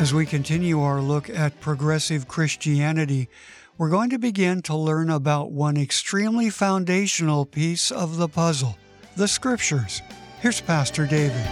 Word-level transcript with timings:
As 0.00 0.14
we 0.14 0.24
continue 0.24 0.80
our 0.80 1.02
look 1.02 1.28
at 1.28 1.60
progressive 1.60 2.26
Christianity, 2.26 3.28
we're 3.76 3.90
going 3.90 4.08
to 4.08 4.18
begin 4.18 4.62
to 4.62 4.74
learn 4.74 5.10
about 5.10 5.52
one 5.52 5.76
extremely 5.76 6.48
foundational 6.48 7.44
piece 7.44 7.90
of 7.90 8.16
the 8.16 8.26
puzzle 8.26 8.78
the 9.18 9.28
Scriptures. 9.28 10.00
Here's 10.40 10.58
Pastor 10.62 11.04
David. 11.04 11.44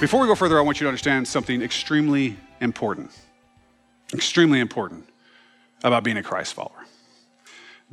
Before 0.00 0.20
we 0.20 0.26
go 0.26 0.34
further, 0.34 0.58
I 0.58 0.62
want 0.62 0.80
you 0.80 0.84
to 0.86 0.88
understand 0.88 1.28
something 1.28 1.62
extremely 1.62 2.36
important. 2.60 3.12
Extremely 4.12 4.58
important 4.58 5.08
about 5.84 6.02
being 6.02 6.16
a 6.16 6.24
Christ 6.24 6.54
follower. 6.54 6.86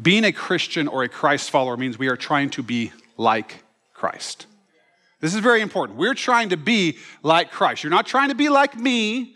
Being 0.02 0.24
a 0.24 0.32
Christian 0.32 0.88
or 0.88 1.04
a 1.04 1.08
Christ 1.08 1.52
follower 1.52 1.78
means 1.78 2.00
we 2.00 2.08
are 2.08 2.18
trying 2.18 2.50
to 2.50 2.64
be 2.64 2.94
like 3.16 3.64
Christ. 3.94 4.48
This 5.20 5.34
is 5.34 5.40
very 5.40 5.62
important. 5.62 5.98
We're 5.98 6.14
trying 6.14 6.50
to 6.50 6.58
be 6.58 6.98
like 7.24 7.52
Christ. 7.52 7.84
You're 7.84 7.92
not 7.92 8.06
trying 8.06 8.30
to 8.30 8.36
be 8.36 8.50
like 8.50 8.76
me. 8.76 9.36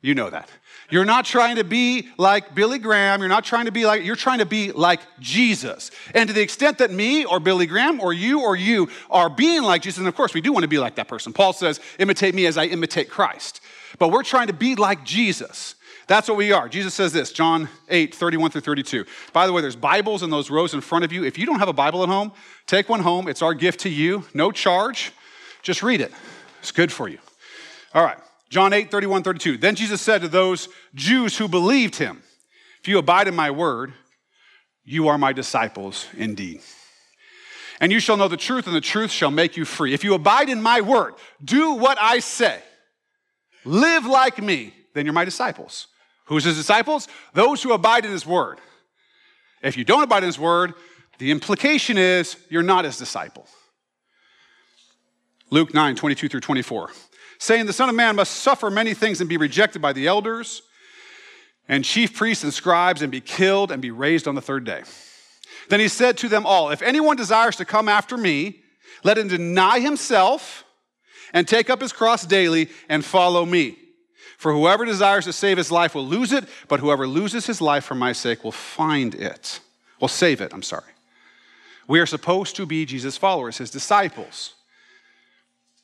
You 0.00 0.14
know 0.14 0.30
that. 0.30 0.48
You're 0.88 1.04
not 1.04 1.24
trying 1.24 1.56
to 1.56 1.64
be 1.64 2.08
like 2.18 2.54
Billy 2.54 2.78
Graham. 2.78 3.20
You're 3.20 3.28
not 3.28 3.44
trying 3.44 3.66
to 3.66 3.72
be 3.72 3.86
like, 3.86 4.04
you're 4.04 4.16
trying 4.16 4.40
to 4.40 4.46
be 4.46 4.72
like 4.72 5.00
Jesus. 5.20 5.90
And 6.14 6.28
to 6.28 6.32
the 6.32 6.40
extent 6.40 6.78
that 6.78 6.90
me 6.90 7.24
or 7.24 7.38
Billy 7.38 7.66
Graham 7.66 8.00
or 8.00 8.12
you 8.12 8.40
or 8.40 8.56
you 8.56 8.88
are 9.08 9.30
being 9.30 9.62
like 9.62 9.82
Jesus, 9.82 9.98
and 9.98 10.08
of 10.08 10.16
course 10.16 10.34
we 10.34 10.40
do 10.40 10.52
want 10.52 10.64
to 10.64 10.68
be 10.68 10.78
like 10.78 10.96
that 10.96 11.06
person. 11.06 11.32
Paul 11.32 11.52
says, 11.52 11.80
imitate 11.98 12.34
me 12.34 12.46
as 12.46 12.58
I 12.58 12.64
imitate 12.64 13.08
Christ. 13.08 13.60
But 13.98 14.08
we're 14.08 14.22
trying 14.22 14.48
to 14.48 14.52
be 14.52 14.74
like 14.74 15.04
Jesus. 15.04 15.74
That's 16.10 16.26
what 16.26 16.36
we 16.36 16.50
are. 16.50 16.68
Jesus 16.68 16.92
says 16.92 17.12
this, 17.12 17.30
John 17.30 17.68
8, 17.88 18.12
31 18.12 18.50
through 18.50 18.62
32. 18.62 19.04
By 19.32 19.46
the 19.46 19.52
way, 19.52 19.62
there's 19.62 19.76
Bibles 19.76 20.24
in 20.24 20.30
those 20.30 20.50
rows 20.50 20.74
in 20.74 20.80
front 20.80 21.04
of 21.04 21.12
you. 21.12 21.22
If 21.22 21.38
you 21.38 21.46
don't 21.46 21.60
have 21.60 21.68
a 21.68 21.72
Bible 21.72 22.02
at 22.02 22.08
home, 22.08 22.32
take 22.66 22.88
one 22.88 22.98
home. 22.98 23.28
It's 23.28 23.42
our 23.42 23.54
gift 23.54 23.78
to 23.82 23.88
you, 23.88 24.24
no 24.34 24.50
charge. 24.50 25.12
Just 25.62 25.84
read 25.84 26.00
it. 26.00 26.10
It's 26.58 26.72
good 26.72 26.90
for 26.90 27.08
you. 27.08 27.18
All 27.94 28.02
right. 28.02 28.18
John 28.48 28.72
8, 28.72 28.90
31, 28.90 29.22
32. 29.22 29.58
Then 29.58 29.76
Jesus 29.76 30.00
said 30.00 30.22
to 30.22 30.26
those 30.26 30.68
Jews 30.96 31.38
who 31.38 31.46
believed 31.46 31.94
him, 31.94 32.24
If 32.80 32.88
you 32.88 32.98
abide 32.98 33.28
in 33.28 33.36
my 33.36 33.52
word, 33.52 33.92
you 34.82 35.06
are 35.06 35.16
my 35.16 35.32
disciples 35.32 36.08
indeed. 36.16 36.60
And 37.80 37.92
you 37.92 38.00
shall 38.00 38.16
know 38.16 38.26
the 38.26 38.36
truth, 38.36 38.66
and 38.66 38.74
the 38.74 38.80
truth 38.80 39.12
shall 39.12 39.30
make 39.30 39.56
you 39.56 39.64
free. 39.64 39.94
If 39.94 40.02
you 40.02 40.14
abide 40.14 40.48
in 40.48 40.60
my 40.60 40.80
word, 40.80 41.14
do 41.44 41.74
what 41.74 41.98
I 42.00 42.18
say, 42.18 42.58
live 43.64 44.06
like 44.06 44.42
me, 44.42 44.74
then 44.92 45.06
you're 45.06 45.12
my 45.12 45.24
disciples. 45.24 45.86
Who's 46.30 46.44
his 46.44 46.56
disciples? 46.56 47.08
Those 47.34 47.60
who 47.60 47.72
abide 47.72 48.04
in 48.04 48.12
his 48.12 48.24
word. 48.24 48.60
If 49.62 49.76
you 49.76 49.84
don't 49.84 50.04
abide 50.04 50.22
in 50.22 50.28
his 50.28 50.38
word, 50.38 50.74
the 51.18 51.32
implication 51.32 51.98
is 51.98 52.36
you're 52.48 52.62
not 52.62 52.84
his 52.84 52.96
disciple. 52.96 53.46
Luke 55.50 55.74
9, 55.74 55.96
22 55.96 56.28
through 56.28 56.40
24, 56.40 56.92
saying, 57.40 57.66
The 57.66 57.72
Son 57.72 57.88
of 57.88 57.96
Man 57.96 58.14
must 58.14 58.36
suffer 58.36 58.70
many 58.70 58.94
things 58.94 59.20
and 59.20 59.28
be 59.28 59.38
rejected 59.38 59.82
by 59.82 59.92
the 59.92 60.06
elders 60.06 60.62
and 61.66 61.84
chief 61.84 62.14
priests 62.14 62.44
and 62.44 62.54
scribes 62.54 63.02
and 63.02 63.10
be 63.10 63.20
killed 63.20 63.72
and 63.72 63.82
be 63.82 63.90
raised 63.90 64.28
on 64.28 64.36
the 64.36 64.40
third 64.40 64.64
day. 64.64 64.84
Then 65.68 65.80
he 65.80 65.88
said 65.88 66.16
to 66.18 66.28
them 66.28 66.46
all, 66.46 66.70
If 66.70 66.80
anyone 66.80 67.16
desires 67.16 67.56
to 67.56 67.64
come 67.64 67.88
after 67.88 68.16
me, 68.16 68.62
let 69.02 69.18
him 69.18 69.26
deny 69.26 69.80
himself 69.80 70.62
and 71.32 71.48
take 71.48 71.68
up 71.68 71.80
his 71.80 71.92
cross 71.92 72.24
daily 72.24 72.68
and 72.88 73.04
follow 73.04 73.44
me. 73.44 73.76
For 74.40 74.54
whoever 74.54 74.86
desires 74.86 75.26
to 75.26 75.34
save 75.34 75.58
his 75.58 75.70
life 75.70 75.94
will 75.94 76.06
lose 76.06 76.32
it, 76.32 76.46
but 76.66 76.80
whoever 76.80 77.06
loses 77.06 77.44
his 77.44 77.60
life 77.60 77.84
for 77.84 77.94
my 77.94 78.12
sake 78.12 78.42
will 78.42 78.52
find 78.52 79.14
it. 79.14 79.60
Will 80.00 80.08
save 80.08 80.40
it, 80.40 80.54
I'm 80.54 80.62
sorry. 80.62 80.94
We 81.86 82.00
are 82.00 82.06
supposed 82.06 82.56
to 82.56 82.64
be 82.64 82.86
Jesus' 82.86 83.18
followers, 83.18 83.58
his 83.58 83.70
disciples. 83.70 84.54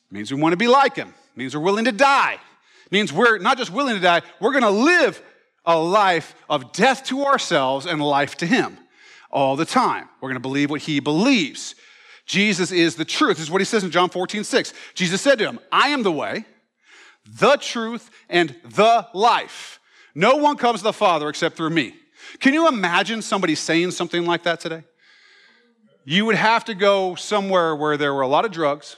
It 0.09 0.15
means 0.15 0.33
we 0.33 0.41
want 0.41 0.53
to 0.53 0.57
be 0.57 0.67
like 0.67 0.95
him. 0.95 1.09
It 1.09 1.37
means 1.37 1.55
we're 1.55 1.61
willing 1.61 1.85
to 1.85 1.91
die. 1.91 2.39
It 2.87 2.91
means 2.91 3.13
we're 3.13 3.37
not 3.37 3.59
just 3.59 3.71
willing 3.71 3.93
to 3.93 4.01
die, 4.01 4.23
we're 4.39 4.53
going 4.53 4.63
to 4.63 4.71
live 4.71 5.21
a 5.63 5.77
life 5.77 6.33
of 6.49 6.71
death 6.71 7.03
to 7.05 7.25
ourselves 7.25 7.85
and 7.85 8.01
life 8.01 8.37
to 8.37 8.47
him 8.47 8.75
all 9.29 9.55
the 9.55 9.65
time. 9.65 10.09
We're 10.19 10.29
going 10.29 10.37
to 10.37 10.39
believe 10.39 10.71
what 10.71 10.81
he 10.81 10.99
believes. 10.99 11.75
Jesus 12.25 12.71
is 12.71 12.95
the 12.95 13.05
truth. 13.05 13.37
This 13.37 13.45
is 13.45 13.51
what 13.51 13.61
he 13.61 13.65
says 13.65 13.83
in 13.83 13.91
John 13.91 14.09
14, 14.09 14.43
6. 14.43 14.73
Jesus 14.95 15.21
said 15.21 15.37
to 15.37 15.45
him, 15.45 15.59
I 15.71 15.89
am 15.89 16.01
the 16.01 16.11
way 16.11 16.45
the 17.27 17.57
truth, 17.57 18.09
and 18.29 18.55
the 18.63 19.07
life. 19.13 19.79
No 20.15 20.37
one 20.37 20.57
comes 20.57 20.79
to 20.79 20.83
the 20.85 20.93
Father 20.93 21.29
except 21.29 21.57
through 21.57 21.69
me. 21.69 21.95
Can 22.39 22.53
you 22.53 22.67
imagine 22.67 23.21
somebody 23.21 23.55
saying 23.55 23.91
something 23.91 24.25
like 24.25 24.43
that 24.43 24.59
today? 24.59 24.83
You 26.05 26.25
would 26.25 26.35
have 26.35 26.65
to 26.65 26.73
go 26.73 27.15
somewhere 27.15 27.75
where 27.75 27.97
there 27.97 28.13
were 28.13 28.21
a 28.21 28.27
lot 28.27 28.45
of 28.45 28.51
drugs 28.51 28.95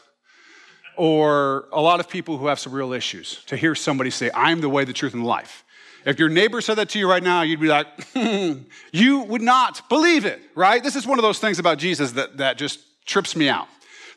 or 0.95 1.67
a 1.71 1.81
lot 1.81 1.99
of 1.99 2.09
people 2.09 2.37
who 2.37 2.47
have 2.47 2.59
some 2.59 2.73
real 2.73 2.93
issues 2.93 3.43
to 3.45 3.55
hear 3.55 3.73
somebody 3.73 4.09
say, 4.09 4.29
I'm 4.33 4.61
the 4.61 4.69
way, 4.69 4.83
the 4.83 4.93
truth, 4.93 5.13
and 5.13 5.23
the 5.23 5.27
life. 5.27 5.63
If 6.05 6.19
your 6.19 6.29
neighbor 6.29 6.61
said 6.61 6.75
that 6.75 6.89
to 6.89 6.99
you 6.99 7.09
right 7.09 7.23
now, 7.23 7.41
you'd 7.41 7.59
be 7.59 7.67
like, 7.67 7.87
hmm. 8.13 8.63
you 8.91 9.19
would 9.21 9.41
not 9.41 9.87
believe 9.89 10.25
it, 10.25 10.39
right? 10.55 10.83
This 10.83 10.95
is 10.95 11.05
one 11.07 11.17
of 11.17 11.23
those 11.23 11.39
things 11.39 11.59
about 11.59 11.77
Jesus 11.77 12.11
that, 12.13 12.37
that 12.37 12.57
just 12.57 12.79
trips 13.05 13.35
me 13.35 13.49
out. 13.49 13.67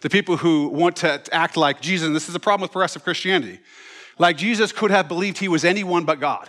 The 0.01 0.11
people 0.11 0.37
who 0.37 0.69
want 0.69 0.97
to 0.97 1.23
act 1.33 1.57
like 1.57 1.81
Jesus, 1.81 2.07
and 2.07 2.15
this 2.15 2.29
is 2.29 2.35
a 2.35 2.41
problem 2.41 2.63
with 2.63 2.73
progressive 2.73 3.05
Christianity. 3.05 3.61
Like 4.19 4.37
Jesus 4.37 4.73
could 4.73 4.91
have 4.91 5.09
believed 5.09 5.39
he 5.39 5.49
was 5.49 5.65
anyone 5.65 6.05
but 6.05 6.21
God. 6.21 6.49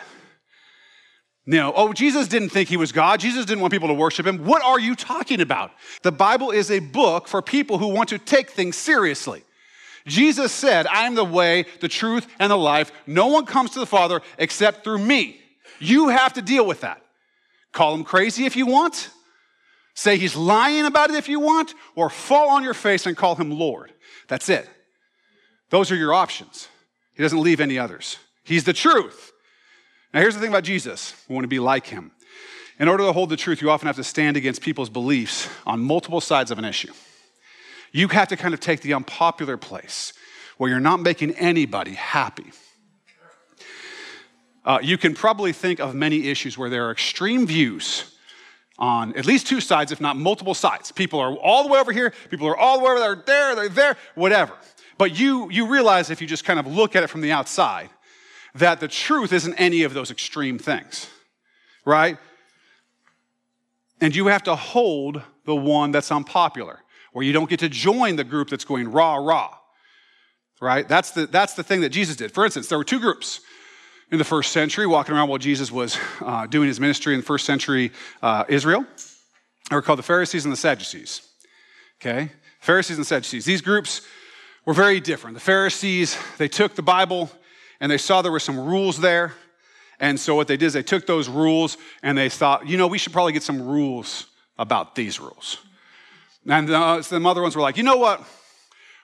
No, 1.45 1.73
oh, 1.75 1.91
Jesus 1.91 2.29
didn't 2.29 2.49
think 2.49 2.69
he 2.69 2.77
was 2.77 2.93
God. 2.93 3.19
Jesus 3.19 3.45
didn't 3.45 3.61
want 3.61 3.73
people 3.73 3.89
to 3.89 3.93
worship 3.93 4.25
him. 4.25 4.45
What 4.45 4.63
are 4.63 4.79
you 4.79 4.95
talking 4.95 5.41
about? 5.41 5.71
The 6.01 6.11
Bible 6.11 6.51
is 6.51 6.71
a 6.71 6.79
book 6.79 7.27
for 7.27 7.41
people 7.41 7.77
who 7.77 7.89
want 7.89 8.09
to 8.09 8.17
take 8.17 8.51
things 8.51 8.77
seriously. 8.77 9.43
Jesus 10.07 10.51
said, 10.51 10.87
I 10.87 11.05
am 11.05 11.15
the 11.15 11.25
way, 11.25 11.65
the 11.81 11.89
truth, 11.89 12.27
and 12.39 12.49
the 12.49 12.57
life. 12.57 12.91
No 13.05 13.27
one 13.27 13.45
comes 13.45 13.71
to 13.71 13.79
the 13.79 13.85
Father 13.85 14.21
except 14.37 14.83
through 14.83 14.99
me. 14.99 15.39
You 15.79 16.09
have 16.09 16.33
to 16.33 16.41
deal 16.41 16.65
with 16.65 16.81
that. 16.81 17.01
Call 17.73 17.93
him 17.93 18.03
crazy 18.03 18.45
if 18.45 18.55
you 18.55 18.65
want, 18.65 19.09
say 19.95 20.17
he's 20.17 20.35
lying 20.35 20.85
about 20.85 21.09
it 21.09 21.15
if 21.15 21.27
you 21.27 21.39
want, 21.39 21.73
or 21.95 22.09
fall 22.09 22.49
on 22.49 22.63
your 22.63 22.73
face 22.73 23.05
and 23.05 23.17
call 23.17 23.35
him 23.35 23.51
Lord. 23.51 23.91
That's 24.27 24.47
it. 24.47 24.69
Those 25.71 25.91
are 25.91 25.95
your 25.95 26.13
options. 26.13 26.67
He 27.15 27.23
doesn't 27.23 27.41
leave 27.41 27.59
any 27.59 27.77
others. 27.77 28.17
He's 28.43 28.63
the 28.63 28.73
truth. 28.73 29.31
Now, 30.13 30.21
here's 30.21 30.35
the 30.35 30.41
thing 30.41 30.49
about 30.49 30.63
Jesus 30.63 31.13
we 31.27 31.35
want 31.35 31.43
to 31.43 31.49
be 31.49 31.59
like 31.59 31.87
him. 31.87 32.11
In 32.79 32.87
order 32.87 33.05
to 33.05 33.13
hold 33.13 33.29
the 33.29 33.37
truth, 33.37 33.61
you 33.61 33.69
often 33.69 33.87
have 33.87 33.95
to 33.97 34.03
stand 34.03 34.35
against 34.35 34.61
people's 34.61 34.89
beliefs 34.89 35.47
on 35.65 35.79
multiple 35.79 36.21
sides 36.21 36.51
of 36.51 36.57
an 36.57 36.65
issue. 36.65 36.91
You 37.91 38.07
have 38.07 38.27
to 38.29 38.37
kind 38.37 38.53
of 38.53 38.59
take 38.59 38.81
the 38.81 38.93
unpopular 38.93 39.57
place 39.57 40.13
where 40.57 40.69
you're 40.69 40.79
not 40.79 40.99
making 40.99 41.31
anybody 41.35 41.93
happy. 41.93 42.51
Uh, 44.65 44.79
you 44.81 44.97
can 44.97 45.13
probably 45.13 45.51
think 45.51 45.79
of 45.79 45.93
many 45.93 46.29
issues 46.29 46.57
where 46.57 46.69
there 46.69 46.87
are 46.87 46.91
extreme 46.91 47.45
views 47.45 48.15
on 48.79 49.15
at 49.15 49.25
least 49.25 49.45
two 49.45 49.61
sides, 49.61 49.91
if 49.91 50.01
not 50.01 50.17
multiple 50.17 50.53
sides. 50.53 50.91
People 50.91 51.19
are 51.19 51.35
all 51.35 51.63
the 51.63 51.69
way 51.69 51.79
over 51.79 51.91
here, 51.91 52.11
people 52.29 52.47
are 52.47 52.57
all 52.57 52.79
the 52.79 52.85
way 52.85 52.91
over 52.91 53.23
there, 53.25 53.55
they're 53.55 53.69
there, 53.69 53.97
whatever. 54.15 54.53
But 54.97 55.17
you, 55.17 55.49
you 55.49 55.67
realize 55.67 56.09
if 56.09 56.21
you 56.21 56.27
just 56.27 56.45
kind 56.45 56.59
of 56.59 56.67
look 56.67 56.95
at 56.95 57.03
it 57.03 57.07
from 57.07 57.21
the 57.21 57.31
outside, 57.31 57.89
that 58.55 58.79
the 58.79 58.87
truth 58.87 59.33
isn't 59.33 59.55
any 59.55 59.83
of 59.83 59.93
those 59.93 60.11
extreme 60.11 60.59
things, 60.59 61.09
right? 61.85 62.17
And 63.99 64.15
you 64.15 64.27
have 64.27 64.43
to 64.43 64.55
hold 64.55 65.21
the 65.45 65.55
one 65.55 65.91
that's 65.91 66.11
unpopular, 66.11 66.79
where 67.13 67.25
you 67.25 67.33
don't 67.33 67.49
get 67.49 67.59
to 67.59 67.69
join 67.69 68.15
the 68.15 68.23
group 68.23 68.49
that's 68.49 68.65
going 68.65 68.91
rah, 68.91 69.15
rah, 69.15 69.55
right? 70.61 70.87
That's 70.87 71.11
the, 71.11 71.25
that's 71.25 71.53
the 71.55 71.63
thing 71.63 71.81
that 71.81 71.89
Jesus 71.89 72.15
did. 72.15 72.31
For 72.31 72.45
instance, 72.45 72.67
there 72.67 72.77
were 72.77 72.83
two 72.83 72.99
groups 72.99 73.41
in 74.11 74.19
the 74.19 74.23
first 74.23 74.51
century 74.51 74.85
walking 74.85 75.15
around 75.15 75.29
while 75.29 75.39
Jesus 75.39 75.71
was 75.71 75.97
uh, 76.21 76.45
doing 76.45 76.67
his 76.67 76.79
ministry 76.79 77.13
in 77.13 77.19
the 77.19 77.25
first 77.25 77.45
century 77.45 77.91
uh, 78.21 78.45
Israel. 78.47 78.85
They 79.69 79.75
were 79.75 79.81
called 79.81 79.99
the 79.99 80.03
Pharisees 80.03 80.45
and 80.45 80.51
the 80.51 80.57
Sadducees. 80.57 81.27
Okay? 81.99 82.31
Pharisees 82.59 82.97
and 82.97 83.07
Sadducees. 83.07 83.45
These 83.45 83.61
groups 83.61 84.01
were 84.65 84.73
very 84.73 84.99
different. 84.99 85.35
The 85.35 85.41
Pharisees, 85.41 86.17
they 86.37 86.47
took 86.47 86.75
the 86.75 86.81
Bible 86.81 87.31
and 87.79 87.91
they 87.91 87.97
saw 87.97 88.21
there 88.21 88.31
were 88.31 88.39
some 88.39 88.59
rules 88.59 88.99
there. 88.99 89.33
And 89.99 90.19
so 90.19 90.35
what 90.35 90.47
they 90.47 90.57
did 90.57 90.67
is 90.67 90.73
they 90.73 90.83
took 90.83 91.05
those 91.05 91.29
rules 91.29 91.77
and 92.01 92.17
they 92.17 92.29
thought, 92.29 92.67
you 92.67 92.77
know, 92.77 92.87
we 92.87 92.97
should 92.97 93.13
probably 93.13 93.33
get 93.33 93.43
some 93.43 93.61
rules 93.61 94.25
about 94.57 94.95
these 94.95 95.19
rules. 95.19 95.57
And 96.47 96.69
uh, 96.69 97.01
some 97.01 97.25
other 97.25 97.41
ones 97.41 97.55
were 97.55 97.61
like, 97.61 97.77
you 97.77 97.83
know 97.83 97.97
what? 97.97 98.21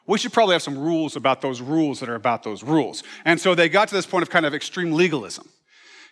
We 0.05 0.17
should 0.17 0.33
probably 0.33 0.53
have 0.53 0.61
some 0.61 0.77
rules 0.77 1.15
about 1.15 1.41
those 1.41 1.61
rules 1.61 1.99
that 1.99 2.09
are 2.09 2.15
about 2.15 2.43
those 2.43 2.63
rules. 2.63 3.03
And 3.25 3.39
so 3.39 3.53
they 3.53 3.69
got 3.69 3.87
to 3.89 3.95
this 3.95 4.05
point 4.05 4.23
of 4.23 4.29
kind 4.29 4.45
of 4.45 4.53
extreme 4.53 4.91
legalism. 4.91 5.47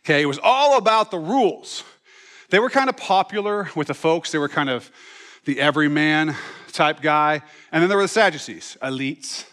Okay, 0.06 0.22
it 0.22 0.26
was 0.26 0.40
all 0.42 0.78
about 0.78 1.12
the 1.12 1.18
rules. 1.18 1.84
They 2.50 2.60
were 2.60 2.70
kind 2.70 2.90
of 2.90 2.96
popular 2.96 3.70
with 3.76 3.88
the 3.88 3.94
folks. 3.94 4.32
They 4.32 4.38
were 4.38 4.48
kind 4.48 4.70
of 4.70 4.90
the 5.46 5.60
everyman 5.60 6.36
type 6.78 7.02
guy. 7.02 7.42
And 7.72 7.82
then 7.82 7.90
there 7.90 7.98
were 7.98 8.04
the 8.06 8.08
Sadducees, 8.08 8.78
elites, 8.82 9.46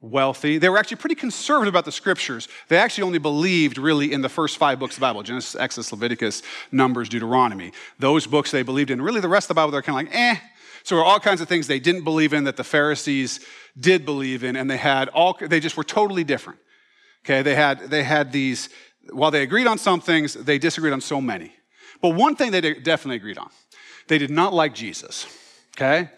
wealthy. 0.00 0.58
They 0.58 0.68
were 0.68 0.78
actually 0.78 0.96
pretty 0.96 1.14
conservative 1.14 1.72
about 1.72 1.84
the 1.84 1.92
scriptures. 1.92 2.48
They 2.68 2.78
actually 2.78 3.04
only 3.04 3.18
believed 3.18 3.78
really 3.78 4.12
in 4.12 4.22
the 4.22 4.28
first 4.28 4.56
five 4.56 4.78
books 4.78 4.96
of 4.96 5.00
the 5.00 5.06
Bible 5.06 5.22
Genesis, 5.22 5.54
Exodus, 5.54 5.92
Leviticus, 5.92 6.42
Numbers, 6.70 7.08
Deuteronomy. 7.08 7.72
Those 7.98 8.26
books 8.26 8.50
they 8.50 8.62
believed 8.62 8.90
in. 8.90 9.02
Really, 9.02 9.20
the 9.20 9.28
rest 9.28 9.44
of 9.44 9.48
the 9.48 9.54
Bible, 9.54 9.70
they're 9.70 9.82
kind 9.82 10.06
of 10.06 10.12
like, 10.12 10.18
eh. 10.18 10.36
So 10.84 10.96
there 10.96 11.04
were 11.04 11.08
all 11.08 11.20
kinds 11.20 11.40
of 11.40 11.48
things 11.48 11.66
they 11.66 11.78
didn't 11.78 12.02
believe 12.02 12.32
in 12.32 12.44
that 12.44 12.56
the 12.56 12.64
Pharisees 12.64 13.40
did 13.78 14.04
believe 14.04 14.42
in, 14.42 14.56
and 14.56 14.68
they 14.68 14.76
had 14.76 15.08
all, 15.10 15.36
they 15.40 15.60
just 15.60 15.76
were 15.76 15.84
totally 15.84 16.24
different. 16.24 16.58
Okay, 17.24 17.42
they 17.42 17.54
had, 17.54 17.78
they 17.88 18.02
had 18.02 18.32
these, 18.32 18.68
while 19.10 19.30
they 19.30 19.42
agreed 19.42 19.68
on 19.68 19.78
some 19.78 20.00
things, 20.00 20.34
they 20.34 20.58
disagreed 20.58 20.92
on 20.92 21.00
so 21.00 21.20
many. 21.20 21.52
But 22.00 22.16
one 22.16 22.34
thing 22.34 22.50
they 22.50 22.60
definitely 22.60 23.16
agreed 23.16 23.38
on 23.38 23.50
they 24.08 24.18
did 24.18 24.30
not 24.30 24.52
like 24.52 24.74
Jesus. 24.74 25.26
Okay? 25.76 26.10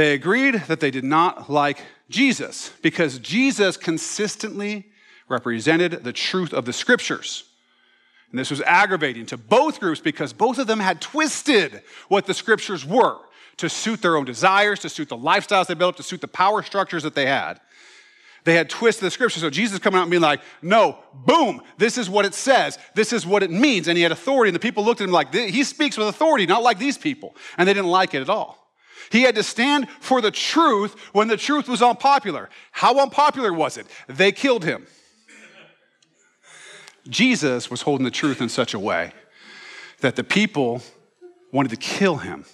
They 0.00 0.14
agreed 0.14 0.54
that 0.66 0.80
they 0.80 0.90
did 0.90 1.04
not 1.04 1.50
like 1.50 1.82
Jesus 2.08 2.72
because 2.80 3.18
Jesus 3.18 3.76
consistently 3.76 4.86
represented 5.28 6.04
the 6.04 6.12
truth 6.14 6.54
of 6.54 6.64
the 6.64 6.72
scriptures. 6.72 7.44
And 8.30 8.38
this 8.38 8.50
was 8.50 8.62
aggravating 8.62 9.26
to 9.26 9.36
both 9.36 9.78
groups 9.78 10.00
because 10.00 10.32
both 10.32 10.56
of 10.56 10.66
them 10.66 10.80
had 10.80 11.02
twisted 11.02 11.82
what 12.08 12.24
the 12.24 12.32
scriptures 12.32 12.82
were 12.82 13.18
to 13.58 13.68
suit 13.68 14.00
their 14.00 14.16
own 14.16 14.24
desires, 14.24 14.78
to 14.78 14.88
suit 14.88 15.10
the 15.10 15.18
lifestyles 15.18 15.66
they 15.66 15.74
built 15.74 15.98
to 15.98 16.02
suit 16.02 16.22
the 16.22 16.28
power 16.28 16.62
structures 16.62 17.02
that 17.02 17.14
they 17.14 17.26
had. 17.26 17.60
They 18.44 18.54
had 18.54 18.70
twisted 18.70 19.04
the 19.04 19.10
scripture. 19.10 19.40
So 19.40 19.50
Jesus 19.50 19.80
coming 19.80 19.98
out 19.98 20.04
and 20.04 20.10
being 20.10 20.22
like, 20.22 20.40
no, 20.62 20.96
boom, 21.12 21.60
this 21.76 21.98
is 21.98 22.08
what 22.08 22.24
it 22.24 22.32
says. 22.32 22.78
This 22.94 23.12
is 23.12 23.26
what 23.26 23.42
it 23.42 23.50
means. 23.50 23.86
And 23.86 23.98
he 23.98 24.02
had 24.02 24.12
authority. 24.12 24.48
And 24.48 24.56
the 24.56 24.60
people 24.60 24.82
looked 24.82 25.02
at 25.02 25.08
him 25.08 25.12
like, 25.12 25.34
he 25.34 25.62
speaks 25.62 25.98
with 25.98 26.08
authority, 26.08 26.46
not 26.46 26.62
like 26.62 26.78
these 26.78 26.96
people. 26.96 27.36
And 27.58 27.68
they 27.68 27.74
didn't 27.74 27.90
like 27.90 28.14
it 28.14 28.22
at 28.22 28.30
all. 28.30 28.59
He 29.10 29.22
had 29.22 29.34
to 29.36 29.42
stand 29.42 29.88
for 30.00 30.20
the 30.20 30.30
truth 30.30 30.98
when 31.12 31.28
the 31.28 31.36
truth 31.36 31.68
was 31.68 31.82
unpopular. 31.82 32.50
How 32.72 33.00
unpopular 33.00 33.52
was 33.52 33.76
it? 33.76 33.86
They 34.08 34.32
killed 34.32 34.64
him. 34.64 34.86
Jesus 37.08 37.70
was 37.70 37.82
holding 37.82 38.04
the 38.04 38.10
truth 38.10 38.40
in 38.40 38.48
such 38.48 38.74
a 38.74 38.78
way 38.78 39.12
that 40.00 40.16
the 40.16 40.24
people 40.24 40.82
wanted 41.52 41.70
to 41.70 41.76
kill 41.76 42.18
him 42.18 42.44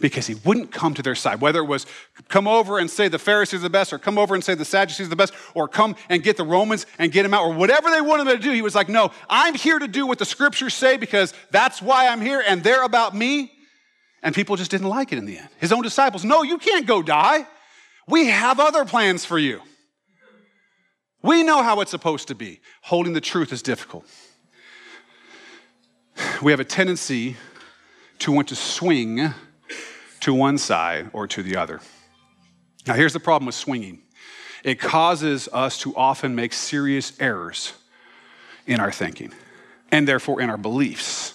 because 0.00 0.26
he 0.26 0.34
wouldn't 0.44 0.72
come 0.72 0.94
to 0.94 1.02
their 1.02 1.14
side. 1.14 1.40
Whether 1.40 1.60
it 1.60 1.66
was 1.66 1.86
come 2.28 2.46
over 2.46 2.78
and 2.78 2.90
say 2.90 3.08
the 3.08 3.18
Pharisees 3.18 3.60
are 3.60 3.62
the 3.62 3.70
best, 3.70 3.92
or 3.92 3.98
come 3.98 4.18
over 4.18 4.34
and 4.34 4.42
say 4.42 4.54
the 4.54 4.64
Sadducees 4.64 5.06
are 5.06 5.10
the 5.10 5.16
best, 5.16 5.32
or 5.54 5.68
come 5.68 5.96
and 6.08 6.22
get 6.22 6.36
the 6.36 6.44
Romans 6.44 6.86
and 6.98 7.12
get 7.12 7.24
him 7.24 7.34
out, 7.34 7.44
or 7.44 7.52
whatever 7.52 7.90
they 7.90 8.00
wanted 8.00 8.26
him 8.28 8.36
to 8.36 8.42
do, 8.42 8.50
he 8.52 8.62
was 8.62 8.74
like, 8.74 8.88
No, 8.88 9.10
I'm 9.28 9.54
here 9.54 9.78
to 9.78 9.88
do 9.88 10.06
what 10.06 10.18
the 10.18 10.24
scriptures 10.24 10.74
say 10.74 10.96
because 10.96 11.32
that's 11.50 11.80
why 11.80 12.08
I'm 12.08 12.20
here, 12.20 12.42
and 12.46 12.62
they're 12.62 12.84
about 12.84 13.14
me. 13.14 13.52
And 14.24 14.34
people 14.34 14.56
just 14.56 14.70
didn't 14.70 14.88
like 14.88 15.12
it 15.12 15.18
in 15.18 15.26
the 15.26 15.38
end. 15.38 15.48
His 15.60 15.70
own 15.70 15.82
disciples, 15.82 16.24
No, 16.24 16.42
you 16.42 16.58
can't 16.58 16.86
go 16.86 17.02
die. 17.02 17.46
We 18.08 18.26
have 18.26 18.58
other 18.58 18.84
plans 18.84 19.24
for 19.24 19.38
you. 19.38 19.60
We 21.22 21.42
know 21.42 21.62
how 21.62 21.80
it's 21.80 21.90
supposed 21.90 22.28
to 22.28 22.34
be. 22.34 22.60
Holding 22.82 23.12
the 23.12 23.20
truth 23.20 23.52
is 23.52 23.62
difficult. 23.62 24.04
We 26.42 26.52
have 26.52 26.60
a 26.60 26.64
tendency 26.64 27.36
to 28.20 28.32
want 28.32 28.48
to 28.48 28.56
swing 28.56 29.32
to 30.20 30.34
one 30.34 30.58
side 30.58 31.10
or 31.12 31.26
to 31.28 31.42
the 31.42 31.56
other. 31.56 31.80
Now, 32.86 32.94
here's 32.94 33.12
the 33.12 33.20
problem 33.20 33.46
with 33.46 33.54
swinging 33.54 34.02
it 34.62 34.80
causes 34.80 35.48
us 35.52 35.78
to 35.80 35.94
often 35.94 36.34
make 36.34 36.54
serious 36.54 37.12
errors 37.20 37.74
in 38.66 38.80
our 38.80 38.90
thinking 38.90 39.32
and 39.92 40.08
therefore 40.08 40.40
in 40.40 40.48
our 40.48 40.56
beliefs. 40.56 41.33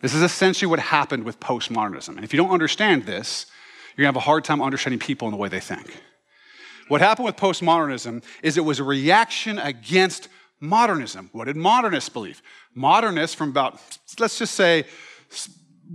This 0.00 0.14
is 0.14 0.22
essentially 0.22 0.68
what 0.68 0.78
happened 0.78 1.24
with 1.24 1.40
postmodernism. 1.40 2.16
And 2.16 2.24
if 2.24 2.32
you 2.32 2.38
don't 2.38 2.50
understand 2.50 3.04
this, 3.04 3.46
you're 3.96 4.04
gonna 4.04 4.08
have 4.08 4.16
a 4.16 4.20
hard 4.20 4.44
time 4.44 4.62
understanding 4.62 4.98
people 4.98 5.28
and 5.28 5.32
the 5.32 5.38
way 5.38 5.48
they 5.48 5.60
think. 5.60 6.02
What 6.88 7.00
happened 7.00 7.26
with 7.26 7.36
postmodernism 7.36 8.24
is 8.42 8.56
it 8.56 8.64
was 8.64 8.80
a 8.80 8.84
reaction 8.84 9.58
against 9.58 10.28
modernism. 10.58 11.30
What 11.32 11.44
did 11.44 11.56
modernists 11.56 12.08
believe? 12.08 12.42
Modernists, 12.74 13.34
from 13.34 13.50
about, 13.50 13.80
let's 14.18 14.38
just 14.38 14.54
say, 14.54 14.84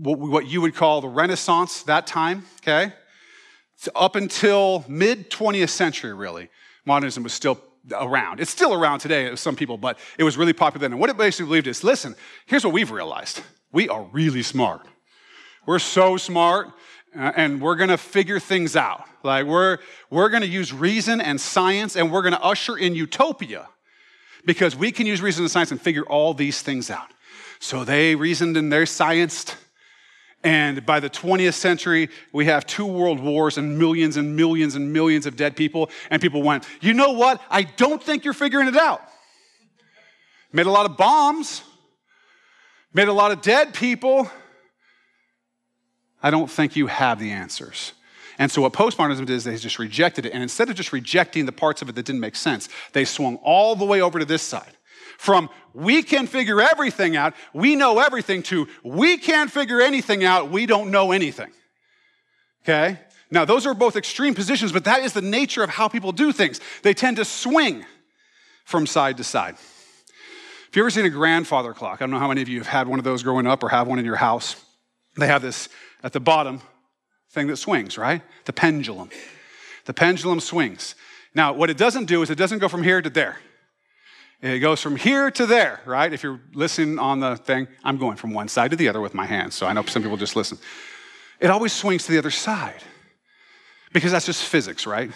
what 0.01 0.45
you 0.45 0.61
would 0.61 0.75
call 0.75 1.01
the 1.01 1.07
Renaissance 1.07 1.83
that 1.83 2.05
time, 2.05 2.45
okay? 2.61 2.93
So 3.77 3.91
up 3.95 4.15
until 4.15 4.85
mid 4.87 5.29
20th 5.29 5.69
century, 5.69 6.13
really, 6.13 6.49
modernism 6.85 7.23
was 7.23 7.33
still 7.33 7.59
around. 7.91 8.39
It's 8.39 8.51
still 8.51 8.73
around 8.73 8.99
today 8.99 9.35
some 9.35 9.55
people, 9.55 9.77
but 9.77 9.99
it 10.17 10.23
was 10.23 10.37
really 10.37 10.53
popular 10.53 10.81
then. 10.81 10.93
And 10.93 10.99
what 10.99 11.09
it 11.09 11.17
basically 11.17 11.45
believed 11.47 11.67
is 11.67 11.83
listen, 11.83 12.15
here's 12.45 12.63
what 12.63 12.73
we've 12.73 12.91
realized 12.91 13.41
we 13.75 13.89
are 13.89 14.03
really 14.13 14.41
smart. 14.41 14.87
We're 15.67 15.79
so 15.79 16.15
smart, 16.15 16.69
uh, 17.15 17.33
and 17.35 17.61
we're 17.61 17.75
gonna 17.75 17.97
figure 17.97 18.39
things 18.39 18.75
out. 18.75 19.03
Like, 19.21 19.45
we're, 19.45 19.79
we're 20.09 20.29
gonna 20.29 20.45
use 20.45 20.71
reason 20.71 21.19
and 21.19 21.39
science, 21.39 21.95
and 21.95 22.11
we're 22.11 22.21
gonna 22.21 22.39
usher 22.41 22.77
in 22.77 22.95
utopia 22.95 23.67
because 24.45 24.75
we 24.75 24.91
can 24.91 25.05
use 25.05 25.21
reason 25.21 25.43
and 25.43 25.51
science 25.51 25.71
and 25.71 25.81
figure 25.81 26.03
all 26.03 26.33
these 26.33 26.61
things 26.61 26.89
out. 26.89 27.11
So 27.59 27.83
they 27.83 28.15
reasoned 28.15 28.55
and 28.55 28.71
they 28.71 28.83
scienced 28.83 29.55
and 30.43 30.85
by 30.85 30.99
the 30.99 31.09
20th 31.09 31.55
century, 31.55 32.09
we 32.31 32.45
have 32.45 32.67
two 32.67 32.85
world 32.85 33.19
wars 33.19 33.57
and 33.57 33.79
millions 33.79 34.15
and 34.15 34.35
millions 34.35 34.75
and 34.75 34.93
millions 34.93 35.25
of 35.25 35.35
dead 35.35 35.55
people. 35.55 35.89
And 36.11 36.21
people 36.21 36.43
went, 36.43 36.67
you 36.81 36.93
know 36.93 37.13
what? 37.13 37.41
I 37.49 37.63
don't 37.63 38.01
think 38.01 38.23
you're 38.23 38.35
figuring 38.35 38.67
it 38.67 38.77
out. 38.77 39.01
Made 40.53 40.67
a 40.67 40.71
lot 40.71 40.87
of 40.87 40.97
bombs, 40.97 41.63
made 42.95 43.09
a 43.09 43.13
lot 43.13 43.31
of 43.31 43.41
dead 43.41 43.73
people. 43.73 44.31
I 46.23 46.31
don't 46.31 46.49
think 46.49 46.75
you 46.75 46.87
have 46.87 47.19
the 47.19 47.29
answers. 47.29 47.91
And 48.39 48.49
so, 48.51 48.61
what 48.61 48.73
postmodernism 48.73 49.25
did 49.25 49.31
is 49.31 49.43
they 49.43 49.55
just 49.57 49.77
rejected 49.79 50.25
it. 50.25 50.33
And 50.33 50.41
instead 50.41 50.69
of 50.69 50.75
just 50.75 50.91
rejecting 50.91 51.45
the 51.45 51.51
parts 51.51 51.81
of 51.81 51.89
it 51.89 51.95
that 51.95 52.05
didn't 52.05 52.21
make 52.21 52.35
sense, 52.35 52.67
they 52.93 53.05
swung 53.05 53.35
all 53.37 53.75
the 53.75 53.85
way 53.85 54.01
over 54.01 54.17
to 54.17 54.25
this 54.25 54.41
side. 54.41 54.71
From 55.17 55.49
we 55.73 56.03
can 56.03 56.25
figure 56.25 56.61
everything 56.61 57.15
out, 57.15 57.33
we 57.53 57.75
know 57.75 57.99
everything, 57.99 58.43
to 58.43 58.67
we 58.83 59.17
can't 59.17 59.51
figure 59.51 59.81
anything 59.81 60.23
out, 60.23 60.49
we 60.49 60.65
don't 60.65 60.89
know 60.89 61.11
anything. 61.11 61.51
Okay? 62.63 62.99
Now, 63.31 63.45
those 63.45 63.65
are 63.65 63.73
both 63.73 63.95
extreme 63.95 64.35
positions, 64.35 64.71
but 64.71 64.85
that 64.85 65.01
is 65.01 65.13
the 65.13 65.21
nature 65.21 65.63
of 65.63 65.69
how 65.69 65.87
people 65.87 66.11
do 66.11 66.31
things. 66.31 66.59
They 66.83 66.93
tend 66.93 67.17
to 67.17 67.25
swing 67.25 67.85
from 68.65 68.87
side 68.87 69.17
to 69.17 69.23
side. 69.23 69.55
If 70.75 70.77
you 70.77 70.83
ever 70.83 70.89
seen 70.89 71.05
a 71.05 71.09
grandfather 71.09 71.73
clock, 71.73 72.01
I 72.01 72.03
don't 72.03 72.09
know 72.09 72.19
how 72.19 72.27
many 72.27 72.41
of 72.41 72.49
you 72.49 72.57
have 72.57 72.67
had 72.67 72.89
one 72.89 72.99
of 72.99 73.05
those 73.05 73.23
growing 73.23 73.47
up 73.47 73.63
or 73.63 73.69
have 73.69 73.87
one 73.87 73.97
in 73.97 74.03
your 74.03 74.17
house. 74.17 74.61
They 75.17 75.27
have 75.27 75.41
this 75.41 75.69
at 76.03 76.11
the 76.11 76.19
bottom 76.19 76.59
thing 77.31 77.47
that 77.47 77.55
swings, 77.55 77.97
right? 77.97 78.21
The 78.43 78.51
pendulum. 78.51 79.09
The 79.85 79.93
pendulum 79.93 80.41
swings. 80.41 80.95
Now, 81.33 81.53
what 81.53 81.69
it 81.69 81.77
doesn't 81.77 82.07
do 82.07 82.23
is 82.23 82.29
it 82.29 82.37
doesn't 82.37 82.59
go 82.59 82.67
from 82.67 82.83
here 82.83 83.01
to 83.01 83.09
there. 83.09 83.37
It 84.41 84.59
goes 84.59 84.81
from 84.81 84.97
here 84.97 85.31
to 85.31 85.45
there, 85.45 85.79
right? 85.85 86.11
If 86.11 86.23
you're 86.23 86.41
listening 86.53 86.99
on 86.99 87.21
the 87.21 87.37
thing, 87.37 87.69
I'm 87.81 87.97
going 87.97 88.17
from 88.17 88.33
one 88.33 88.49
side 88.49 88.71
to 88.71 88.75
the 88.75 88.89
other 88.89 88.99
with 88.99 89.13
my 89.13 89.25
hands, 89.25 89.55
so 89.55 89.67
I 89.67 89.71
know 89.71 89.85
some 89.85 90.03
people 90.03 90.17
just 90.17 90.35
listen. 90.35 90.57
It 91.39 91.49
always 91.49 91.71
swings 91.71 92.03
to 92.07 92.11
the 92.11 92.17
other 92.17 92.31
side 92.31 92.83
because 93.93 94.11
that's 94.11 94.25
just 94.25 94.43
physics, 94.43 94.85
right? 94.85 95.09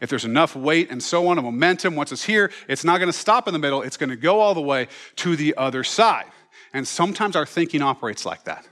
If 0.00 0.08
there's 0.08 0.24
enough 0.24 0.56
weight 0.56 0.90
and 0.90 1.02
so 1.02 1.28
on, 1.28 1.38
a 1.38 1.42
momentum, 1.42 1.94
once 1.94 2.10
it's 2.10 2.24
here, 2.24 2.50
it's 2.68 2.84
not 2.84 2.98
going 2.98 3.12
to 3.12 3.18
stop 3.18 3.46
in 3.46 3.52
the 3.52 3.58
middle, 3.58 3.82
it's 3.82 3.96
going 3.96 4.10
to 4.10 4.16
go 4.16 4.40
all 4.40 4.54
the 4.54 4.60
way 4.60 4.88
to 5.16 5.36
the 5.36 5.54
other 5.56 5.84
side. 5.84 6.26
And 6.72 6.86
sometimes 6.86 7.36
our 7.36 7.46
thinking 7.46 7.82
operates 7.82 8.24
like 8.24 8.44
that. 8.44 8.66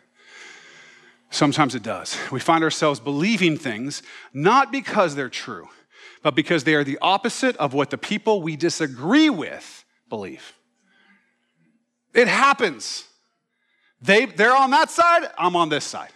Sometimes 1.30 1.74
it 1.74 1.82
does. 1.82 2.16
We 2.32 2.40
find 2.40 2.64
ourselves 2.64 3.00
believing 3.00 3.58
things 3.58 4.02
not 4.32 4.72
because 4.72 5.14
they're 5.14 5.28
true, 5.28 5.68
but 6.22 6.34
because 6.34 6.64
they 6.64 6.74
are 6.74 6.84
the 6.84 6.98
opposite 7.02 7.56
of 7.56 7.74
what 7.74 7.90
the 7.90 7.98
people 7.98 8.40
we 8.40 8.56
disagree 8.56 9.28
with 9.28 9.84
believe. 10.08 10.54
It 12.14 12.28
happens. 12.28 13.04
They, 14.00 14.24
they're 14.26 14.56
on 14.56 14.70
that 14.70 14.90
side, 14.90 15.28
I'm 15.36 15.56
on 15.56 15.68
this 15.68 15.84
side. 15.84 16.10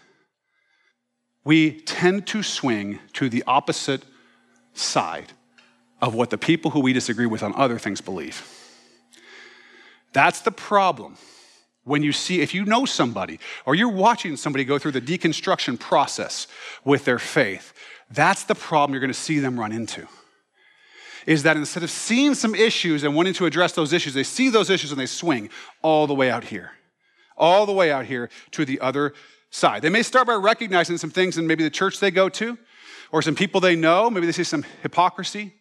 We 1.44 1.80
tend 1.80 2.26
to 2.28 2.42
swing 2.42 3.00
to 3.14 3.28
the 3.28 3.44
opposite 3.46 4.04
side 4.74 5.32
of 6.00 6.14
what 6.14 6.30
the 6.30 6.38
people 6.38 6.72
who 6.72 6.80
we 6.80 6.92
disagree 6.92 7.26
with 7.26 7.42
on 7.42 7.54
other 7.54 7.78
things 7.78 8.00
believe. 8.00 8.46
That's 10.12 10.40
the 10.40 10.50
problem. 10.50 11.16
When 11.84 12.02
you 12.02 12.12
see, 12.12 12.40
if 12.40 12.54
you 12.54 12.64
know 12.64 12.84
somebody 12.84 13.40
or 13.66 13.74
you're 13.74 13.88
watching 13.88 14.36
somebody 14.36 14.64
go 14.64 14.78
through 14.78 14.92
the 14.92 15.00
deconstruction 15.00 15.78
process 15.80 16.46
with 16.84 17.04
their 17.04 17.18
faith, 17.18 17.72
that's 18.10 18.44
the 18.44 18.54
problem 18.54 18.92
you're 18.92 19.00
going 19.00 19.12
to 19.12 19.18
see 19.18 19.40
them 19.40 19.58
run 19.58 19.72
into 19.72 20.06
is 21.26 21.42
that 21.44 21.56
instead 21.56 21.82
of 21.82 21.90
seeing 21.90 22.34
some 22.34 22.54
issues 22.54 23.04
and 23.04 23.14
wanting 23.14 23.34
to 23.34 23.46
address 23.46 23.72
those 23.72 23.92
issues, 23.92 24.14
they 24.14 24.22
see 24.22 24.48
those 24.48 24.70
issues 24.70 24.90
and 24.90 25.00
they 25.00 25.06
swing 25.06 25.48
all 25.80 26.06
the 26.06 26.14
way 26.14 26.30
out 26.30 26.44
here, 26.44 26.72
all 27.36 27.66
the 27.66 27.72
way 27.72 27.90
out 27.90 28.04
here 28.06 28.28
to 28.50 28.64
the 28.64 28.80
other 28.80 29.14
side. 29.50 29.82
They 29.82 29.88
may 29.88 30.02
start 30.02 30.26
by 30.26 30.34
recognizing 30.34 30.98
some 30.98 31.10
things 31.10 31.38
in 31.38 31.46
maybe 31.46 31.62
the 31.62 31.70
church 31.70 32.00
they 32.00 32.10
go 32.10 32.28
to 32.30 32.58
or 33.12 33.22
some 33.22 33.36
people 33.36 33.60
they 33.60 33.76
know. 33.76 34.10
Maybe 34.10 34.26
they 34.26 34.32
see 34.32 34.42
some 34.42 34.64
hypocrisy, 34.82 35.52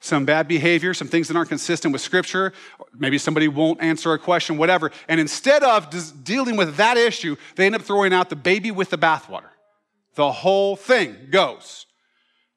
some 0.00 0.24
bad 0.24 0.48
behavior, 0.48 0.94
some 0.94 1.08
things 1.08 1.28
that 1.28 1.36
aren't 1.36 1.50
consistent 1.50 1.92
with 1.92 2.00
Scripture. 2.00 2.52
Maybe 2.96 3.18
somebody 3.18 3.48
won't 3.48 3.82
answer 3.82 4.12
a 4.14 4.18
question, 4.18 4.56
whatever. 4.56 4.90
And 5.08 5.20
instead 5.20 5.62
of 5.62 6.24
dealing 6.24 6.56
with 6.56 6.76
that 6.76 6.96
issue, 6.96 7.36
they 7.56 7.66
end 7.66 7.74
up 7.74 7.82
throwing 7.82 8.14
out 8.14 8.30
the 8.30 8.36
baby 8.36 8.70
with 8.70 8.90
the 8.90 8.98
bathwater. 8.98 9.50
The 10.14 10.30
whole 10.30 10.76
thing 10.76 11.28
goes, 11.30 11.86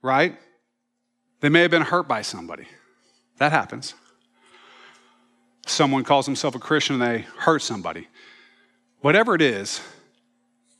right? 0.01 0.37
They 1.41 1.49
may 1.49 1.61
have 1.61 1.71
been 1.71 1.81
hurt 1.81 2.07
by 2.07 2.21
somebody. 2.21 2.67
That 3.37 3.51
happens. 3.51 3.93
Someone 5.67 6.03
calls 6.03 6.25
himself 6.25 6.55
a 6.55 6.59
Christian 6.59 7.01
and 7.01 7.03
they 7.03 7.21
hurt 7.39 7.61
somebody. 7.61 8.07
Whatever 9.01 9.35
it 9.35 9.41
is, 9.41 9.81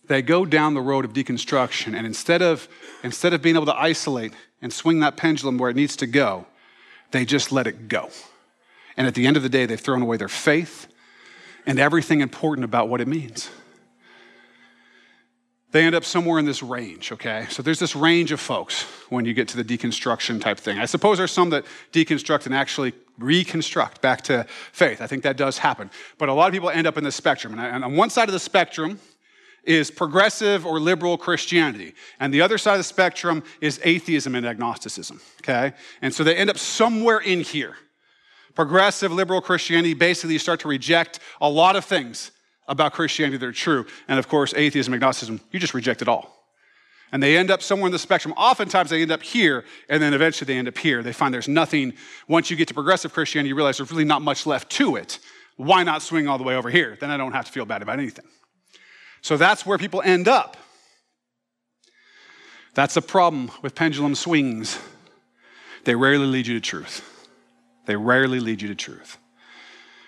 they 0.08 0.22
go 0.22 0.46
down 0.46 0.74
the 0.74 0.82
road 0.82 1.06
of 1.06 1.14
deconstruction, 1.14 1.96
and 1.96 2.06
instead 2.06 2.42
of, 2.42 2.68
instead 3.04 3.34
of 3.34 3.42
being 3.42 3.56
able 3.56 3.66
to 3.66 3.76
isolate 3.76 4.34
and 4.62 4.72
swing 4.72 5.00
that 5.00 5.18
pendulum 5.18 5.58
where 5.58 5.70
it 5.70 5.76
needs 5.76 5.96
to 5.98 6.08
go, 6.08 6.46
they 7.12 7.26
just 7.26 7.52
let 7.52 7.68
it 7.68 7.88
go. 7.88 8.10
And 8.98 9.08
at 9.08 9.16
the 9.16 9.28
end 9.28 9.38
of 9.38 9.44
the 9.44 9.50
day, 9.50 9.66
they've 9.66 9.80
thrown 9.80 10.02
away 10.02 10.18
their 10.18 10.28
faith 10.28 10.88
and 11.66 11.80
everything 11.80 12.22
important 12.22 12.66
about 12.66 12.90
what 12.90 13.02
it 13.02 13.08
means. 13.08 13.50
They 15.72 15.84
end 15.84 15.96
up 15.96 16.06
somewhere 16.06 16.40
in 16.40 16.46
this 16.46 16.64
range, 16.64 17.12
okay? 17.12 17.48
So 17.50 17.62
there's 17.62 17.80
this 17.80 17.98
range 17.98 18.32
of 18.32 18.40
folks 18.40 18.84
when 19.10 19.26
you 19.26 19.34
get 19.34 19.50
to 19.50 19.62
the 19.62 19.78
deconstruction 19.78 20.40
type 20.40 20.58
thing. 20.58 20.80
I 20.80 20.86
suppose 20.86 21.18
there's 21.18 21.34
some 21.34 21.50
that 21.50 21.66
deconstruct 21.92 22.46
and 22.46 22.56
actually 22.56 22.94
reconstruct 23.20 24.02
back 24.02 24.22
to 24.24 24.46
faith. 24.72 25.02
I 25.02 25.08
think 25.08 25.24
that 25.24 25.36
does 25.36 25.58
happen. 25.58 25.92
But 26.18 26.30
a 26.30 26.34
lot 26.34 26.48
of 26.48 26.54
people 26.54 26.70
end 26.70 26.88
up 26.88 26.98
in 26.98 27.04
this 27.04 27.16
spectrum. 27.16 27.60
And 27.60 27.84
on 27.84 27.96
one 27.98 28.10
side 28.10 28.30
of 28.30 28.34
the 28.34 28.40
spectrum, 28.40 29.02
is 29.66 29.92
progressive 29.92 30.66
or 30.66 30.80
liberal 30.80 31.18
Christianity. 31.18 31.94
And 32.20 32.34
the 32.34 32.42
other 32.42 32.58
side 32.58 32.74
of 32.74 32.80
the 32.80 32.84
spectrum 32.84 33.44
is 33.62 33.80
atheism 33.84 34.36
and 34.36 34.46
agnosticism, 34.46 35.22
okay? 35.42 35.74
And 36.02 36.14
so 36.14 36.24
they 36.24 36.36
end 36.36 36.50
up 36.50 36.58
somewhere 36.58 37.20
in 37.20 37.42
here. 37.42 37.76
Progressive 38.56 39.12
liberal 39.12 39.42
Christianity, 39.42 39.94
basically, 39.94 40.34
you 40.34 40.40
start 40.40 40.62
to 40.62 40.68
reject 40.68 41.20
a 41.42 41.50
lot 41.50 41.76
of 41.76 41.84
things 41.84 42.32
about 42.68 42.94
Christianity 42.94 43.38
that 43.38 43.46
are 43.46 43.52
true. 43.52 43.86
And 44.08 44.18
of 44.18 44.28
course, 44.28 44.54
atheism, 44.56 44.94
agnosticism, 44.94 45.42
you 45.52 45.60
just 45.60 45.74
reject 45.74 46.02
it 46.02 46.08
all. 46.08 46.32
And 47.12 47.22
they 47.22 47.38
end 47.38 47.52
up 47.52 47.62
somewhere 47.62 47.88
in 47.88 47.92
the 47.92 48.00
spectrum. 48.00 48.34
Oftentimes 48.36 48.90
they 48.90 49.02
end 49.02 49.12
up 49.12 49.22
here, 49.22 49.64
and 49.90 50.02
then 50.02 50.14
eventually 50.14 50.48
they 50.52 50.58
end 50.58 50.68
up 50.68 50.78
here. 50.78 51.04
They 51.04 51.14
find 51.14 51.34
there's 51.34 51.48
nothing, 51.48 51.94
once 52.28 52.50
you 52.50 52.58
get 52.58 52.68
to 52.70 52.74
progressive 52.74 53.14
Christianity, 53.14 53.50
you 53.50 53.56
realize 53.56 53.78
there's 53.78 53.92
really 53.92 54.06
not 54.06 54.22
much 54.22 54.46
left 54.46 54.70
to 54.72 54.96
it. 54.96 55.20
Why 55.58 55.84
not 55.84 56.02
swing 56.02 56.28
all 56.28 56.38
the 56.38 56.44
way 56.44 56.56
over 56.56 56.70
here? 56.70 56.98
Then 57.00 57.12
I 57.12 57.18
don't 57.18 57.32
have 57.32 57.46
to 57.46 57.52
feel 57.52 57.66
bad 57.66 57.82
about 57.82 58.00
anything. 58.00 58.26
So 59.26 59.38
that's 59.38 59.66
where 59.66 59.80
people 59.80 60.04
end 60.06 60.28
up. 60.28 60.56
That's 62.76 62.96
a 62.96 63.02
problem 63.02 63.50
with 63.64 63.74
pendulum 63.74 64.14
swings. 64.14 64.78
They 65.84 65.96
rarely 65.96 66.28
lead 66.28 66.46
you 66.46 66.54
to 66.54 66.60
truth. 66.60 67.02
They 67.88 67.96
rarely 67.96 68.40
lead 68.40 68.62
you 68.62 68.68
to 68.68 68.76
truth. 68.76 69.18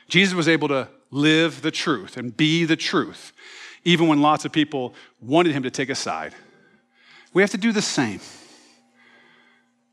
Jesus 0.07 0.35
was 0.35 0.47
able 0.47 0.67
to 0.67 0.87
live 1.09 1.63
the 1.63 1.71
truth 1.71 2.15
and 2.15 2.37
be 2.37 2.63
the 2.63 2.75
truth, 2.75 3.33
even 3.83 4.07
when 4.07 4.21
lots 4.21 4.45
of 4.45 4.51
people 4.51 4.93
wanted 5.19 5.53
him 5.53 5.63
to 5.63 5.71
take 5.71 5.89
a 5.89 5.95
side. 5.95 6.35
We 7.33 7.41
have 7.41 7.49
to 7.49 7.57
do 7.57 7.71
the 7.71 7.81
same. 7.81 8.19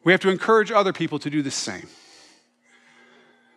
We 0.05 0.13
have 0.13 0.21
to 0.21 0.29
encourage 0.29 0.71
other 0.71 0.93
people 0.93 1.19
to 1.21 1.31
do 1.31 1.41
the 1.41 1.51
same. 1.51 1.89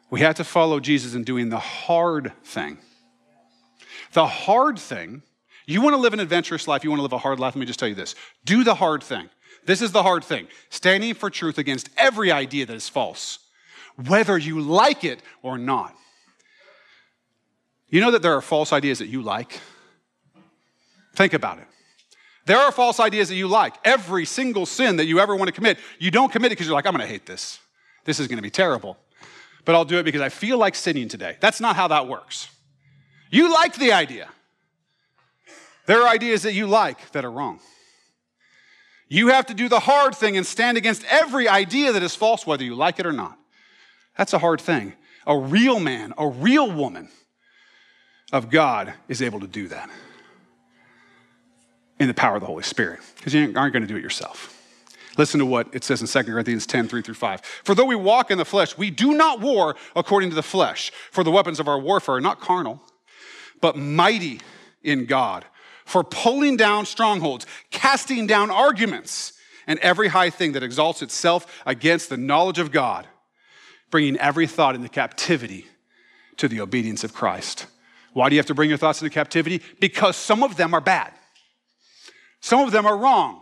We 0.10 0.22
have 0.22 0.36
to 0.36 0.46
follow 0.46 0.80
Jesus 0.80 1.14
in 1.14 1.26
doing 1.26 1.50
the 1.50 1.60
hard 1.60 2.32
thing. 2.46 2.78
The 4.14 4.28
hard 4.28 4.80
thing 4.80 5.24
you 5.68 5.82
want 5.82 5.94
to 5.94 6.02
live 6.02 6.14
an 6.14 6.20
adventurous 6.20 6.68
life, 6.68 6.84
you 6.84 6.90
want 6.90 7.00
to 7.00 7.04
live 7.04 7.14
a 7.14 7.18
hard 7.18 7.40
life, 7.40 7.54
let 7.56 7.60
me 7.60 7.66
just 7.66 7.78
tell 7.78 7.90
you 7.90 7.96
this 7.96 8.16
do 8.46 8.64
the 8.64 8.76
hard 8.76 9.04
thing. 9.04 9.30
This 9.66 9.82
is 9.82 9.92
the 9.92 10.02
hard 10.02 10.24
thing 10.24 10.48
standing 10.70 11.14
for 11.14 11.30
truth 11.30 11.58
against 11.58 11.90
every 11.98 12.32
idea 12.32 12.66
that 12.66 12.74
is 12.74 12.88
false, 12.88 13.40
whether 14.08 14.38
you 14.38 14.62
like 14.62 15.04
it 15.04 15.22
or 15.44 15.58
not. 15.58 15.94
You 17.90 18.02
know 18.02 18.12
that 18.12 18.22
there 18.22 18.34
are 18.34 18.42
false 18.42 18.74
ideas 18.74 19.00
that 19.00 19.08
you 19.08 19.22
like? 19.22 19.60
Think 21.16 21.34
about 21.34 21.60
it. 21.60 21.68
There 22.46 22.58
are 22.58 22.72
false 22.72 23.00
ideas 23.02 23.28
that 23.28 23.36
you 23.36 23.48
like. 23.48 23.76
Every 23.84 24.24
single 24.24 24.66
sin 24.66 24.98
that 24.98 25.06
you 25.06 25.20
ever 25.20 25.36
want 25.36 25.50
to 25.50 25.52
commit, 25.52 25.80
you 26.00 26.12
don't 26.12 26.32
commit 26.32 26.48
it 26.48 26.56
because 26.56 26.68
you're 26.68 26.76
like, 26.76 26.86
I'm 26.86 26.94
going 26.94 27.06
to 27.06 27.12
hate 27.12 27.26
this. 27.26 27.60
This 28.06 28.22
is 28.22 28.28
going 28.28 28.38
to 28.38 28.44
be 28.44 28.50
terrible. 28.50 28.98
But 29.66 29.76
I'll 29.76 29.84
do 29.84 29.98
it 29.98 30.04
because 30.04 30.22
I 30.22 30.30
feel 30.30 30.58
like 30.58 30.76
sinning 30.76 31.10
today. 31.10 31.36
That's 31.42 31.60
not 31.60 31.76
how 31.76 31.90
that 31.90 32.08
works. 32.08 32.50
You 33.30 33.54
like 33.54 33.76
the 33.76 33.92
idea. 33.92 34.30
There 35.88 36.02
are 36.04 36.08
ideas 36.08 36.44
that 36.44 36.54
you 36.54 36.68
like 36.68 37.12
that 37.12 37.26
are 37.26 37.32
wrong. 37.32 37.60
You 39.10 39.30
have 39.30 39.46
to 39.48 39.54
do 39.54 39.70
the 39.70 39.80
hard 39.80 40.14
thing 40.16 40.36
and 40.36 40.46
stand 40.46 40.78
against 40.78 41.06
every 41.06 41.48
idea 41.48 41.94
that 41.94 42.04
is 42.04 42.14
false, 42.14 42.46
whether 42.46 42.64
you 42.64 42.76
like 42.76 43.00
it 43.00 43.06
or 43.06 43.14
not. 43.14 43.38
That's 44.18 44.34
a 44.34 44.40
hard 44.40 44.60
thing. 44.60 44.94
A 45.26 45.38
real 45.38 45.80
man, 45.80 46.14
a 46.18 46.28
real 46.28 46.70
woman 46.70 47.10
of 48.34 48.50
God 48.50 48.94
is 49.08 49.22
able 49.22 49.40
to 49.40 49.48
do 49.48 49.70
that 49.70 49.90
in 52.00 52.08
the 52.08 52.14
power 52.14 52.36
of 52.36 52.42
the 52.42 52.48
Holy 52.48 52.64
Spirit, 52.64 53.00
because 53.16 53.34
you 53.34 53.54
aren't 53.56 53.74
going 53.74 53.82
to 53.82 53.88
do 53.88 53.96
it 53.96 54.04
yourself. 54.04 54.54
Listen 55.18 55.40
to 55.40 55.46
what 55.46 55.68
it 55.74 55.84
says 55.84 56.02
in 56.02 56.08
2 56.08 56.32
Corinthians 56.32 56.68
10, 56.68 56.90
3 56.90 57.02
through 57.02 57.14
5. 57.14 57.42
For 57.64 57.74
though 57.74 57.86
we 57.86 57.96
walk 57.96 58.30
in 58.30 58.38
the 58.38 58.46
flesh, 58.46 58.78
we 58.78 58.92
do 58.92 59.14
not 59.14 59.40
war 59.40 59.76
according 59.96 60.30
to 60.30 60.36
the 60.36 60.44
flesh, 60.44 60.92
for 61.12 61.24
the 61.24 61.32
weapons 61.32 61.60
of 61.60 61.68
our 61.68 61.80
warfare 61.80 62.16
are 62.16 62.22
not 62.22 62.42
carnal, 62.42 62.82
but 63.62 63.78
mighty 63.78 64.42
in 64.84 65.06
God 65.06 65.46
for 65.88 66.04
pulling 66.04 66.58
down 66.58 66.86
strongholds, 66.86 67.46
casting 67.72 68.28
down 68.28 68.52
arguments, 68.52 69.32
and 69.68 69.80
every 69.80 70.10
high 70.10 70.30
thing 70.30 70.52
that 70.52 70.62
exalts 70.62 71.02
itself 71.02 71.64
against 71.66 72.10
the 72.10 72.18
knowledge 72.18 72.60
of 72.60 72.72
God, 72.72 73.08
bringing 73.90 74.18
every 74.18 74.48
thought 74.48 74.76
into 74.76 74.90
captivity 74.90 75.66
to 76.36 76.50
the 76.50 76.60
obedience 76.60 77.06
of 77.06 77.14
Christ. 77.14 77.68
Why 78.12 78.28
do 78.28 78.36
you 78.36 78.40
have 78.40 78.48
to 78.48 78.54
bring 78.54 78.68
your 78.68 78.78
thoughts 78.78 79.02
into 79.02 79.14
captivity? 79.14 79.62
Because 79.80 80.18
some 80.18 80.44
of 80.44 80.58
them 80.58 80.74
are 80.74 80.82
bad. 80.82 81.14
Some 82.42 82.60
of 82.60 82.72
them 82.72 82.86
are 82.86 82.98
wrong. 82.98 83.42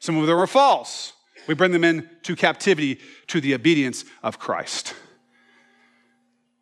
Some 0.00 0.18
of 0.18 0.26
them 0.26 0.38
are 0.38 0.48
false. 0.48 1.12
We 1.46 1.54
bring 1.54 1.70
them 1.70 1.84
into 1.84 2.34
captivity 2.34 2.98
to 3.28 3.40
the 3.40 3.54
obedience 3.54 4.04
of 4.24 4.38
Christ. 4.40 4.94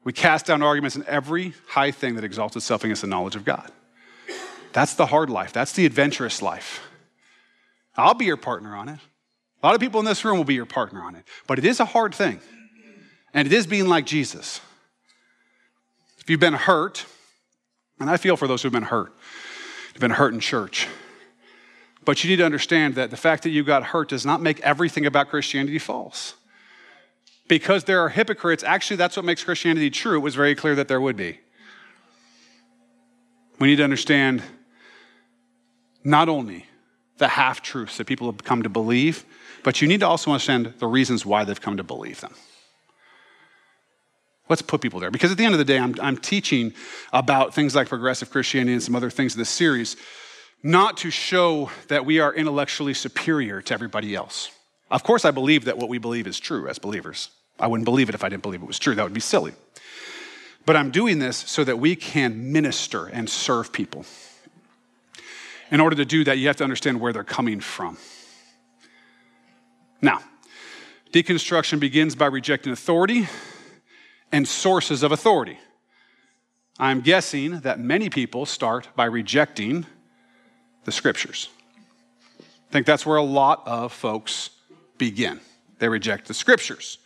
We 0.04 0.12
cast 0.12 0.44
down 0.46 0.62
arguments 0.62 0.96
in 0.96 1.04
every 1.06 1.54
high 1.68 1.90
thing 1.90 2.16
that 2.16 2.24
exalts 2.24 2.54
itself 2.56 2.84
against 2.84 3.00
the 3.00 3.08
knowledge 3.08 3.36
of 3.36 3.46
God. 3.46 3.72
That's 4.72 4.94
the 4.94 5.06
hard 5.06 5.30
life. 5.30 5.52
That's 5.52 5.72
the 5.72 5.86
adventurous 5.86 6.42
life. 6.42 6.80
I'll 7.96 8.14
be 8.14 8.24
your 8.24 8.36
partner 8.36 8.74
on 8.76 8.88
it. 8.88 8.98
A 9.62 9.66
lot 9.66 9.74
of 9.74 9.80
people 9.80 10.00
in 10.00 10.06
this 10.06 10.24
room 10.24 10.38
will 10.38 10.44
be 10.44 10.54
your 10.54 10.66
partner 10.66 11.02
on 11.02 11.14
it. 11.14 11.24
But 11.46 11.58
it 11.58 11.64
is 11.64 11.80
a 11.80 11.84
hard 11.84 12.14
thing. 12.14 12.40
And 13.34 13.46
it 13.46 13.52
is 13.52 13.66
being 13.66 13.88
like 13.88 14.06
Jesus. 14.06 14.60
If 16.18 16.30
you've 16.30 16.40
been 16.40 16.54
hurt, 16.54 17.04
and 17.98 18.08
I 18.08 18.16
feel 18.16 18.36
for 18.36 18.48
those 18.48 18.62
who've 18.62 18.72
been 18.72 18.82
hurt, 18.84 19.12
you've 19.92 20.00
been 20.00 20.10
hurt 20.12 20.32
in 20.32 20.40
church. 20.40 20.88
But 22.04 22.24
you 22.24 22.30
need 22.30 22.36
to 22.36 22.44
understand 22.44 22.94
that 22.94 23.10
the 23.10 23.16
fact 23.16 23.42
that 23.42 23.50
you 23.50 23.62
got 23.62 23.84
hurt 23.84 24.08
does 24.08 24.24
not 24.24 24.40
make 24.40 24.60
everything 24.60 25.04
about 25.04 25.28
Christianity 25.28 25.78
false. 25.78 26.34
Because 27.46 27.84
there 27.84 28.00
are 28.00 28.08
hypocrites, 28.08 28.64
actually, 28.64 28.96
that's 28.96 29.16
what 29.16 29.24
makes 29.24 29.44
Christianity 29.44 29.90
true. 29.90 30.16
It 30.16 30.20
was 30.20 30.34
very 30.34 30.54
clear 30.54 30.74
that 30.76 30.88
there 30.88 31.00
would 31.00 31.16
be. 31.16 31.40
We 33.58 33.68
need 33.68 33.76
to 33.76 33.84
understand 33.84 34.42
not 36.04 36.28
only 36.28 36.66
the 37.18 37.28
half 37.28 37.62
truths 37.62 37.98
that 37.98 38.06
people 38.06 38.30
have 38.30 38.42
come 38.42 38.62
to 38.62 38.68
believe, 38.68 39.24
but 39.62 39.82
you 39.82 39.88
need 39.88 40.00
to 40.00 40.06
also 40.06 40.30
understand 40.30 40.74
the 40.78 40.86
reasons 40.86 41.26
why 41.26 41.44
they've 41.44 41.60
come 41.60 41.76
to 41.76 41.82
believe 41.82 42.20
them. 42.20 42.34
Let's 44.48 44.62
put 44.62 44.80
people 44.80 44.98
there. 44.98 45.12
Because 45.12 45.30
at 45.30 45.38
the 45.38 45.44
end 45.44 45.54
of 45.54 45.58
the 45.58 45.64
day, 45.64 45.78
I'm, 45.78 45.94
I'm 46.00 46.16
teaching 46.16 46.72
about 47.12 47.54
things 47.54 47.76
like 47.76 47.88
progressive 47.88 48.30
Christianity 48.30 48.72
and 48.72 48.82
some 48.82 48.96
other 48.96 49.10
things 49.10 49.34
in 49.34 49.38
this 49.38 49.48
series, 49.48 49.96
not 50.62 50.96
to 50.98 51.10
show 51.10 51.70
that 51.88 52.04
we 52.04 52.18
are 52.18 52.34
intellectually 52.34 52.94
superior 52.94 53.62
to 53.62 53.74
everybody 53.74 54.14
else. 54.14 54.50
Of 54.90 55.04
course, 55.04 55.24
I 55.24 55.30
believe 55.30 55.66
that 55.66 55.78
what 55.78 55.88
we 55.88 55.98
believe 55.98 56.26
is 56.26 56.40
true 56.40 56.66
as 56.68 56.80
believers. 56.80 57.28
I 57.60 57.68
wouldn't 57.68 57.84
believe 57.84 58.08
it 58.08 58.14
if 58.14 58.24
I 58.24 58.28
didn't 58.28 58.42
believe 58.42 58.62
it 58.62 58.66
was 58.66 58.78
true. 58.78 58.94
That 58.94 59.04
would 59.04 59.14
be 59.14 59.20
silly. 59.20 59.52
But 60.66 60.76
I'm 60.76 60.90
doing 60.90 61.20
this 61.20 61.36
so 61.36 61.62
that 61.64 61.78
we 61.78 61.94
can 61.94 62.52
minister 62.52 63.06
and 63.06 63.30
serve 63.30 63.72
people. 63.72 64.04
In 65.70 65.80
order 65.80 65.96
to 65.96 66.04
do 66.04 66.24
that, 66.24 66.38
you 66.38 66.48
have 66.48 66.56
to 66.56 66.64
understand 66.64 67.00
where 67.00 67.12
they're 67.12 67.24
coming 67.24 67.60
from. 67.60 67.96
Now, 70.02 70.20
deconstruction 71.12 71.78
begins 71.78 72.14
by 72.14 72.26
rejecting 72.26 72.72
authority 72.72 73.28
and 74.32 74.46
sources 74.46 75.02
of 75.02 75.12
authority. 75.12 75.58
I'm 76.78 77.02
guessing 77.02 77.60
that 77.60 77.78
many 77.78 78.08
people 78.08 78.46
start 78.46 78.88
by 78.96 79.04
rejecting 79.04 79.86
the 80.84 80.92
scriptures. 80.92 81.48
I 82.40 82.72
think 82.72 82.86
that's 82.86 83.04
where 83.04 83.18
a 83.18 83.22
lot 83.22 83.62
of 83.66 83.92
folks 83.92 84.50
begin. 84.96 85.40
They 85.78 85.88
reject 85.88 86.26
the 86.26 86.34
scriptures. 86.34 86.98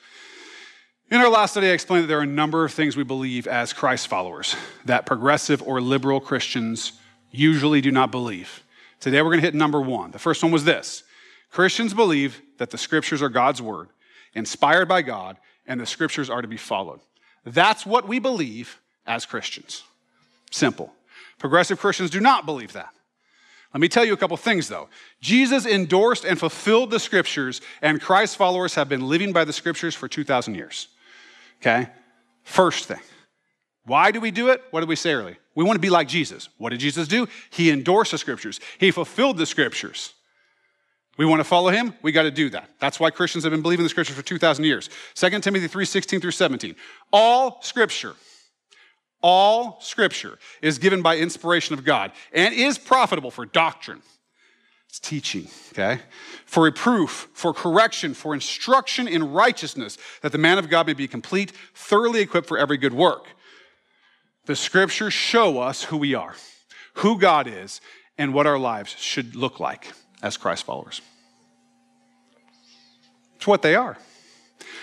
In 1.10 1.20
our 1.20 1.28
last 1.28 1.52
study, 1.52 1.68
I 1.68 1.70
explained 1.70 2.04
that 2.04 2.08
there 2.08 2.18
are 2.18 2.22
a 2.22 2.26
number 2.26 2.64
of 2.64 2.72
things 2.72 2.96
we 2.96 3.04
believe 3.04 3.46
as 3.46 3.72
Christ 3.72 4.08
followers 4.08 4.56
that 4.84 5.06
progressive 5.06 5.62
or 5.62 5.80
liberal 5.80 6.20
Christians 6.20 6.92
usually 7.36 7.80
do 7.80 7.90
not 7.90 8.10
believe. 8.10 8.62
Today 9.00 9.20
we're 9.20 9.30
going 9.30 9.40
to 9.40 9.46
hit 9.46 9.54
number 9.54 9.80
one. 9.80 10.10
The 10.12 10.18
first 10.18 10.42
one 10.42 10.52
was 10.52 10.64
this 10.64 11.02
Christians 11.50 11.94
believe 11.94 12.40
that 12.58 12.70
the 12.70 12.78
scriptures 12.78 13.22
are 13.22 13.28
God's 13.28 13.60
word, 13.60 13.88
inspired 14.34 14.88
by 14.88 15.02
God, 15.02 15.36
and 15.66 15.80
the 15.80 15.86
scriptures 15.86 16.30
are 16.30 16.42
to 16.42 16.48
be 16.48 16.56
followed. 16.56 17.00
That's 17.44 17.84
what 17.84 18.08
we 18.08 18.18
believe 18.18 18.80
as 19.06 19.26
Christians. 19.26 19.82
Simple. 20.50 20.92
Progressive 21.38 21.78
Christians 21.78 22.10
do 22.10 22.20
not 22.20 22.46
believe 22.46 22.72
that. 22.72 22.90
Let 23.74 23.80
me 23.80 23.88
tell 23.88 24.04
you 24.04 24.12
a 24.12 24.16
couple 24.16 24.36
things 24.36 24.68
though. 24.68 24.88
Jesus 25.20 25.66
endorsed 25.66 26.24
and 26.24 26.38
fulfilled 26.38 26.90
the 26.90 27.00
scriptures, 27.00 27.60
and 27.82 28.00
Christ 28.00 28.36
followers 28.36 28.76
have 28.76 28.88
been 28.88 29.08
living 29.08 29.32
by 29.32 29.44
the 29.44 29.52
scriptures 29.52 29.94
for 29.94 30.06
2,000 30.06 30.54
years. 30.54 30.88
Okay? 31.60 31.88
First 32.44 32.86
thing. 32.86 33.00
Why 33.84 34.12
do 34.12 34.20
we 34.20 34.30
do 34.30 34.48
it? 34.48 34.62
What 34.70 34.80
did 34.80 34.88
we 34.88 34.96
say 34.96 35.12
earlier? 35.12 35.36
We 35.54 35.64
want 35.64 35.76
to 35.76 35.80
be 35.80 35.90
like 35.90 36.08
Jesus. 36.08 36.48
What 36.58 36.70
did 36.70 36.80
Jesus 36.80 37.06
do? 37.06 37.28
He 37.50 37.70
endorsed 37.70 38.10
the 38.12 38.18
scriptures, 38.18 38.60
he 38.78 38.90
fulfilled 38.90 39.38
the 39.38 39.46
scriptures. 39.46 40.14
We 41.16 41.26
want 41.26 41.38
to 41.38 41.44
follow 41.44 41.70
him, 41.70 41.94
we 42.02 42.10
got 42.10 42.24
to 42.24 42.30
do 42.32 42.50
that. 42.50 42.70
That's 42.80 42.98
why 42.98 43.10
Christians 43.10 43.44
have 43.44 43.52
been 43.52 43.62
believing 43.62 43.84
the 43.84 43.88
scriptures 43.88 44.16
for 44.16 44.22
2,000 44.22 44.64
years. 44.64 44.90
2 45.14 45.30
Timothy 45.40 45.68
3 45.68 45.84
16 45.84 46.20
through 46.20 46.32
17. 46.32 46.74
All 47.12 47.62
scripture, 47.62 48.14
all 49.22 49.80
scripture 49.80 50.38
is 50.60 50.78
given 50.78 51.02
by 51.02 51.16
inspiration 51.16 51.74
of 51.74 51.84
God 51.84 52.12
and 52.32 52.52
is 52.52 52.78
profitable 52.78 53.30
for 53.30 53.46
doctrine. 53.46 54.02
It's 54.88 55.00
teaching, 55.00 55.48
okay? 55.72 56.00
For 56.46 56.64
reproof, 56.64 57.28
for 57.32 57.52
correction, 57.52 58.14
for 58.14 58.32
instruction 58.32 59.08
in 59.08 59.32
righteousness, 59.32 59.98
that 60.22 60.30
the 60.30 60.38
man 60.38 60.58
of 60.58 60.68
God 60.68 60.86
may 60.86 60.92
be 60.92 61.08
complete, 61.08 61.52
thoroughly 61.74 62.20
equipped 62.20 62.46
for 62.46 62.58
every 62.58 62.76
good 62.76 62.92
work. 62.92 63.26
The 64.46 64.56
scriptures 64.56 65.12
show 65.12 65.58
us 65.60 65.84
who 65.84 65.96
we 65.96 66.14
are, 66.14 66.34
who 66.94 67.18
God 67.18 67.46
is, 67.46 67.80
and 68.18 68.34
what 68.34 68.46
our 68.46 68.58
lives 68.58 68.94
should 68.98 69.34
look 69.34 69.58
like 69.58 69.92
as 70.22 70.36
Christ 70.36 70.64
followers. 70.64 71.00
It's 73.36 73.46
what 73.46 73.62
they 73.62 73.74
are. 73.74 73.96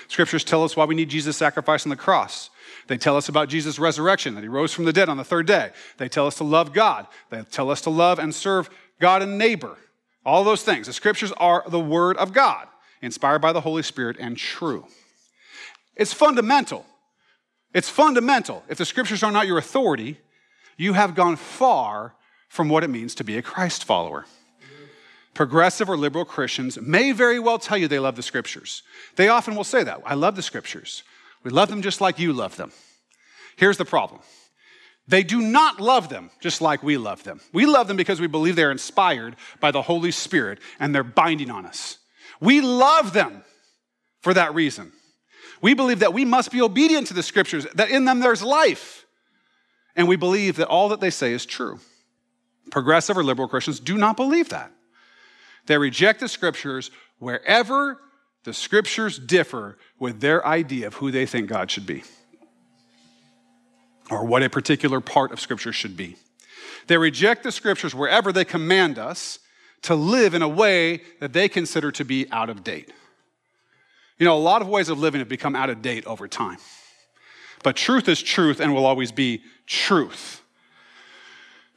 Scriptures 0.08 0.44
tell 0.44 0.64
us 0.64 0.76
why 0.76 0.86
we 0.86 0.96
need 0.96 1.10
Jesus' 1.10 1.38
sacrifice 1.38 1.86
on 1.86 1.90
the 1.90 1.96
cross. 1.96 2.50
They 2.88 2.98
tell 2.98 3.16
us 3.16 3.30
about 3.30 3.48
Jesus' 3.48 3.80
resurrection, 3.80 4.36
that 4.36 4.42
he 4.42 4.50
rose 4.50 4.74
from 4.74 4.86
the 4.86 4.94
dead 4.94 5.08
on 5.08 5.18
the 5.18 5.24
third 5.24 5.48
day. 5.48 5.72
They 5.98 6.10
tell 6.10 6.28
us 6.28 6.36
to 6.36 6.44
love 6.44 6.74
God. 6.74 7.08
They 7.30 7.42
tell 7.44 7.70
us 7.70 7.82
to 7.82 7.90
love 7.90 8.20
and 8.20 8.36
serve 8.36 8.70
God 9.00 9.22
and 9.22 9.38
neighbor. 9.38 9.78
All 10.26 10.44
those 10.44 10.64
things. 10.64 10.88
The 10.88 10.94
scriptures 10.94 11.32
are 11.38 11.64
the 11.68 11.80
word 11.80 12.18
of 12.18 12.34
God, 12.34 12.68
inspired 13.02 13.40
by 13.40 13.54
the 13.54 13.62
Holy 13.62 13.84
Spirit 13.84 14.18
and 14.20 14.38
true. 14.38 14.86
It's 15.96 16.14
fundamental. 16.14 16.86
It's 17.74 17.90
fundamental. 17.90 18.64
If 18.68 18.78
the 18.78 18.86
scriptures 18.86 19.24
are 19.24 19.32
not 19.32 19.48
your 19.48 19.58
authority, 19.58 20.20
you 20.78 20.94
have 20.94 21.16
gone 21.16 21.36
far 21.36 22.16
from 22.50 22.70
what 22.70 22.84
it 22.84 22.90
means 22.90 23.16
to 23.16 23.24
be 23.24 23.38
a 23.38 23.42
Christ 23.42 23.86
follower. 23.86 24.26
Progressive 25.34 25.90
or 25.90 25.96
liberal 25.96 26.26
Christians 26.26 26.80
may 26.82 27.14
very 27.14 27.40
well 27.40 27.58
tell 27.58 27.78
you 27.78 27.88
they 27.88 28.00
love 28.00 28.18
the 28.18 28.24
scriptures. 28.24 28.84
They 29.16 29.30
often 29.30 29.56
will 29.56 29.64
say 29.64 29.84
that. 29.84 30.02
I 30.06 30.16
love 30.16 30.36
the 30.36 30.42
scriptures. 30.42 31.04
We 31.44 31.52
love 31.52 31.70
them 31.70 31.82
just 31.82 32.02
like 32.02 32.20
you 32.20 32.34
love 32.34 32.58
them. 32.58 32.72
Here's 33.56 33.78
the 33.78 33.86
problem 33.86 34.22
they 35.08 35.24
do 35.24 35.42
not 35.42 35.80
love 35.80 36.10
them 36.10 36.30
just 36.40 36.62
like 36.62 36.84
we 36.84 36.98
love 36.98 37.24
them. 37.24 37.42
We 37.54 37.66
love 37.66 37.88
them 37.88 37.98
because 37.98 38.22
we 38.22 38.28
believe 38.28 38.56
they're 38.56 38.72
inspired 38.72 39.36
by 39.60 39.72
the 39.72 39.82
Holy 39.82 40.12
Spirit 40.12 40.60
and 40.80 40.94
they're 40.94 41.04
binding 41.04 41.50
on 41.50 41.66
us. 41.66 41.98
We 42.40 42.62
love 42.62 43.14
them 43.14 43.44
for 44.22 44.34
that 44.34 44.54
reason. 44.54 44.92
We 45.62 45.74
believe 45.74 46.00
that 46.00 46.14
we 46.14 46.26
must 46.26 46.52
be 46.52 46.62
obedient 46.62 47.08
to 47.08 47.14
the 47.14 47.24
scriptures, 47.24 47.68
that 47.76 47.90
in 47.90 48.06
them 48.06 48.20
there's 48.20 48.42
life. 48.42 49.06
And 49.96 50.08
we 50.08 50.16
believe 50.16 50.56
that 50.56 50.68
all 50.68 50.90
that 50.90 51.00
they 51.00 51.10
say 51.10 51.34
is 51.34 51.46
true. 51.46 51.80
Progressive 52.72 53.18
or 53.18 53.24
liberal 53.24 53.48
Christians 53.48 53.80
do 53.80 53.98
not 53.98 54.18
believe 54.18 54.50
that. 54.50 54.72
They 55.68 55.78
reject 55.78 56.20
the 56.20 56.28
scriptures 56.28 56.90
wherever 57.20 58.00
the 58.44 58.54
scriptures 58.54 59.20
differ 59.20 59.78
with 60.00 60.20
their 60.20 60.46
idea 60.46 60.88
of 60.88 60.96
who 60.96 61.12
they 61.12 61.26
think 61.26 61.48
God 61.48 61.70
should 61.70 61.86
be 61.86 62.04
or 64.10 64.26
what 64.26 64.44
a 64.44 64.50
particular 64.50 65.00
part 65.00 65.32
of 65.32 65.40
scripture 65.40 65.72
should 65.72 65.96
be. 65.96 66.18
They 66.88 66.98
reject 66.98 67.44
the 67.44 67.52
scriptures 67.52 67.96
wherever 67.96 68.32
they 68.32 68.44
command 68.44 69.00
us 69.00 69.40
to 69.84 69.96
live 69.96 70.34
in 70.34 70.42
a 70.42 70.48
way 70.48 71.02
that 71.20 71.34
they 71.34 71.48
consider 71.48 71.92
to 71.92 72.04
be 72.04 72.30
out 72.32 72.50
of 72.50 72.64
date. 72.64 72.92
You 74.22 74.26
know, 74.26 74.38
a 74.38 74.38
lot 74.38 74.62
of 74.62 74.68
ways 74.68 74.88
of 74.88 75.00
living 75.00 75.18
have 75.18 75.30
become 75.30 75.56
out 75.56 75.72
of 75.72 75.82
date 75.82 76.06
over 76.06 76.28
time. 76.28 76.60
But 77.64 77.76
truth 77.76 78.08
is 78.08 78.22
truth 78.22 78.60
and 78.60 78.72
will 78.72 78.86
always 78.86 79.12
be 79.12 79.42
truth. 79.66 80.44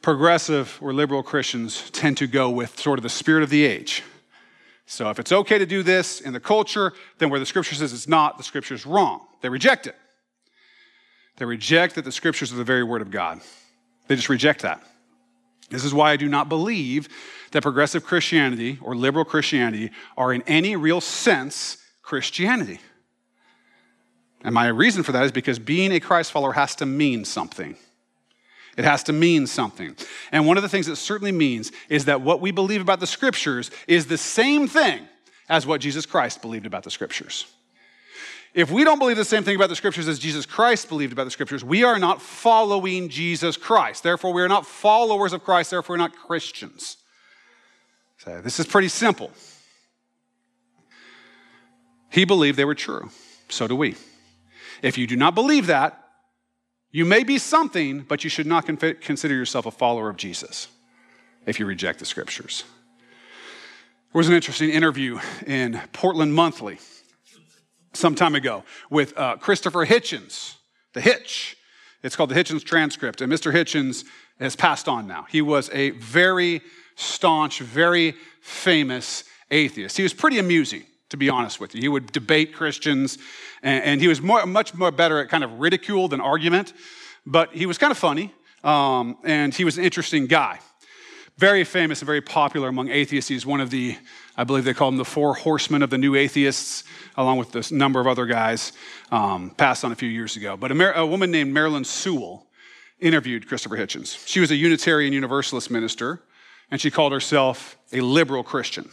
Progressive 0.02 0.78
or 0.82 0.92
liberal 0.92 1.22
Christians 1.22 1.90
tend 1.92 2.18
to 2.18 2.26
go 2.26 2.50
with 2.50 2.78
sort 2.78 2.98
of 2.98 3.02
the 3.02 3.08
spirit 3.08 3.44
of 3.44 3.48
the 3.48 3.64
age. 3.64 4.02
So 4.84 5.08
if 5.08 5.18
it's 5.18 5.32
okay 5.32 5.56
to 5.56 5.64
do 5.64 5.82
this 5.82 6.20
in 6.20 6.34
the 6.34 6.38
culture, 6.38 6.92
then 7.16 7.30
where 7.30 7.40
the 7.40 7.46
scripture 7.46 7.76
says 7.76 7.94
it's 7.94 8.08
not, 8.08 8.36
the 8.36 8.44
scripture 8.44 8.74
is 8.74 8.84
wrong. 8.84 9.22
They 9.40 9.48
reject 9.48 9.86
it. 9.86 9.96
They 11.38 11.46
reject 11.46 11.94
that 11.94 12.04
the 12.04 12.12
scriptures 12.12 12.52
are 12.52 12.56
the 12.56 12.62
very 12.62 12.84
word 12.84 13.00
of 13.00 13.10
God. 13.10 13.40
They 14.06 14.16
just 14.16 14.28
reject 14.28 14.60
that. 14.60 14.82
This 15.70 15.82
is 15.82 15.94
why 15.94 16.10
I 16.10 16.16
do 16.16 16.28
not 16.28 16.50
believe 16.50 17.08
that 17.52 17.62
progressive 17.62 18.04
Christianity 18.04 18.78
or 18.82 18.94
liberal 18.94 19.24
Christianity 19.24 19.92
are 20.18 20.30
in 20.30 20.42
any 20.42 20.76
real 20.76 21.00
sense 21.00 21.78
Christianity. 22.04 22.80
And 24.42 24.54
my 24.54 24.68
reason 24.68 25.02
for 25.02 25.12
that 25.12 25.24
is 25.24 25.32
because 25.32 25.58
being 25.58 25.90
a 25.90 26.00
Christ 26.00 26.30
follower 26.30 26.52
has 26.52 26.74
to 26.76 26.86
mean 26.86 27.24
something. 27.24 27.76
It 28.76 28.84
has 28.84 29.02
to 29.04 29.12
mean 29.12 29.46
something. 29.46 29.96
And 30.30 30.46
one 30.46 30.56
of 30.58 30.62
the 30.62 30.68
things 30.68 30.86
it 30.86 30.96
certainly 30.96 31.32
means 31.32 31.72
is 31.88 32.04
that 32.04 32.20
what 32.20 32.40
we 32.40 32.50
believe 32.50 32.82
about 32.82 33.00
the 33.00 33.06
scriptures 33.06 33.70
is 33.88 34.06
the 34.06 34.18
same 34.18 34.68
thing 34.68 35.08
as 35.48 35.66
what 35.66 35.80
Jesus 35.80 36.04
Christ 36.04 36.42
believed 36.42 36.66
about 36.66 36.82
the 36.82 36.90
scriptures. 36.90 37.46
If 38.52 38.70
we 38.70 38.84
don't 38.84 38.98
believe 38.98 39.16
the 39.16 39.24
same 39.24 39.42
thing 39.42 39.56
about 39.56 39.68
the 39.68 39.76
scriptures 39.76 40.06
as 40.06 40.18
Jesus 40.18 40.46
Christ 40.46 40.88
believed 40.88 41.12
about 41.12 41.24
the 41.24 41.30
scriptures, 41.30 41.64
we 41.64 41.82
are 41.82 41.98
not 41.98 42.20
following 42.20 43.08
Jesus 43.08 43.56
Christ. 43.56 44.02
Therefore, 44.02 44.32
we 44.32 44.42
are 44.42 44.48
not 44.48 44.66
followers 44.66 45.32
of 45.32 45.42
Christ. 45.42 45.70
Therefore, 45.70 45.94
we're 45.94 45.98
not 45.98 46.14
Christians. 46.14 46.98
So, 48.18 48.40
this 48.40 48.60
is 48.60 48.66
pretty 48.66 48.88
simple. 48.88 49.32
He 52.14 52.24
believed 52.24 52.56
they 52.56 52.64
were 52.64 52.76
true. 52.76 53.10
So 53.48 53.66
do 53.66 53.74
we. 53.74 53.96
If 54.82 54.96
you 54.96 55.08
do 55.08 55.16
not 55.16 55.34
believe 55.34 55.66
that, 55.66 56.00
you 56.92 57.04
may 57.04 57.24
be 57.24 57.38
something, 57.38 58.02
but 58.02 58.22
you 58.22 58.30
should 58.30 58.46
not 58.46 58.66
consider 58.66 59.34
yourself 59.34 59.66
a 59.66 59.72
follower 59.72 60.08
of 60.08 60.16
Jesus 60.16 60.68
if 61.44 61.58
you 61.58 61.66
reject 61.66 61.98
the 61.98 62.04
scriptures. 62.04 62.62
There 64.12 64.20
was 64.20 64.28
an 64.28 64.34
interesting 64.34 64.70
interview 64.70 65.18
in 65.44 65.80
Portland 65.92 66.32
Monthly 66.32 66.78
some 67.94 68.14
time 68.14 68.36
ago 68.36 68.62
with 68.90 69.18
uh, 69.18 69.36
Christopher 69.38 69.84
Hitchens, 69.84 70.54
the 70.92 71.00
Hitch. 71.00 71.56
It's 72.04 72.14
called 72.14 72.30
the 72.30 72.36
Hitchens 72.36 72.62
Transcript. 72.62 73.22
And 73.22 73.32
Mr. 73.32 73.52
Hitchens 73.52 74.04
has 74.38 74.54
passed 74.54 74.86
on 74.86 75.08
now. 75.08 75.26
He 75.28 75.42
was 75.42 75.68
a 75.72 75.90
very 75.90 76.62
staunch, 76.94 77.58
very 77.58 78.14
famous 78.40 79.24
atheist. 79.50 79.96
He 79.96 80.04
was 80.04 80.14
pretty 80.14 80.38
amusing 80.38 80.84
to 81.14 81.18
be 81.18 81.30
honest 81.30 81.60
with 81.60 81.74
you. 81.76 81.80
He 81.80 81.88
would 81.88 82.10
debate 82.10 82.52
Christians, 82.52 83.18
and, 83.62 83.84
and 83.84 84.00
he 84.00 84.08
was 84.08 84.20
more, 84.20 84.44
much 84.46 84.74
more 84.74 84.90
better 84.90 85.20
at 85.20 85.28
kind 85.28 85.44
of 85.44 85.60
ridicule 85.60 86.08
than 86.08 86.20
argument, 86.20 86.72
but 87.24 87.54
he 87.54 87.66
was 87.66 87.78
kind 87.78 87.92
of 87.92 87.98
funny, 87.98 88.34
um, 88.64 89.16
and 89.22 89.54
he 89.54 89.64
was 89.64 89.78
an 89.78 89.84
interesting 89.84 90.26
guy. 90.26 90.58
Very 91.38 91.62
famous 91.62 92.00
and 92.00 92.06
very 92.06 92.20
popular 92.20 92.68
among 92.68 92.88
atheists. 92.88 93.28
He's 93.28 93.46
one 93.46 93.60
of 93.60 93.70
the, 93.70 93.96
I 94.36 94.42
believe 94.42 94.64
they 94.64 94.74
call 94.74 94.88
him 94.88 94.96
the 94.96 95.04
four 95.04 95.34
horsemen 95.34 95.82
of 95.82 95.90
the 95.90 95.98
new 95.98 96.16
atheists, 96.16 96.82
along 97.16 97.38
with 97.38 97.52
this 97.52 97.70
number 97.70 98.00
of 98.00 98.08
other 98.08 98.26
guys, 98.26 98.72
um, 99.12 99.50
passed 99.50 99.84
on 99.84 99.92
a 99.92 99.96
few 99.96 100.08
years 100.08 100.36
ago. 100.36 100.56
But 100.56 100.72
a, 100.72 100.74
Mar- 100.74 100.94
a 100.94 101.06
woman 101.06 101.30
named 101.30 101.54
Marilyn 101.54 101.84
Sewell 101.84 102.46
interviewed 102.98 103.46
Christopher 103.46 103.76
Hitchens. 103.76 104.26
She 104.26 104.40
was 104.40 104.50
a 104.50 104.56
Unitarian 104.56 105.12
Universalist 105.12 105.70
minister, 105.70 106.22
and 106.72 106.80
she 106.80 106.90
called 106.90 107.12
herself 107.12 107.76
a 107.92 108.00
liberal 108.00 108.42
Christian. 108.42 108.90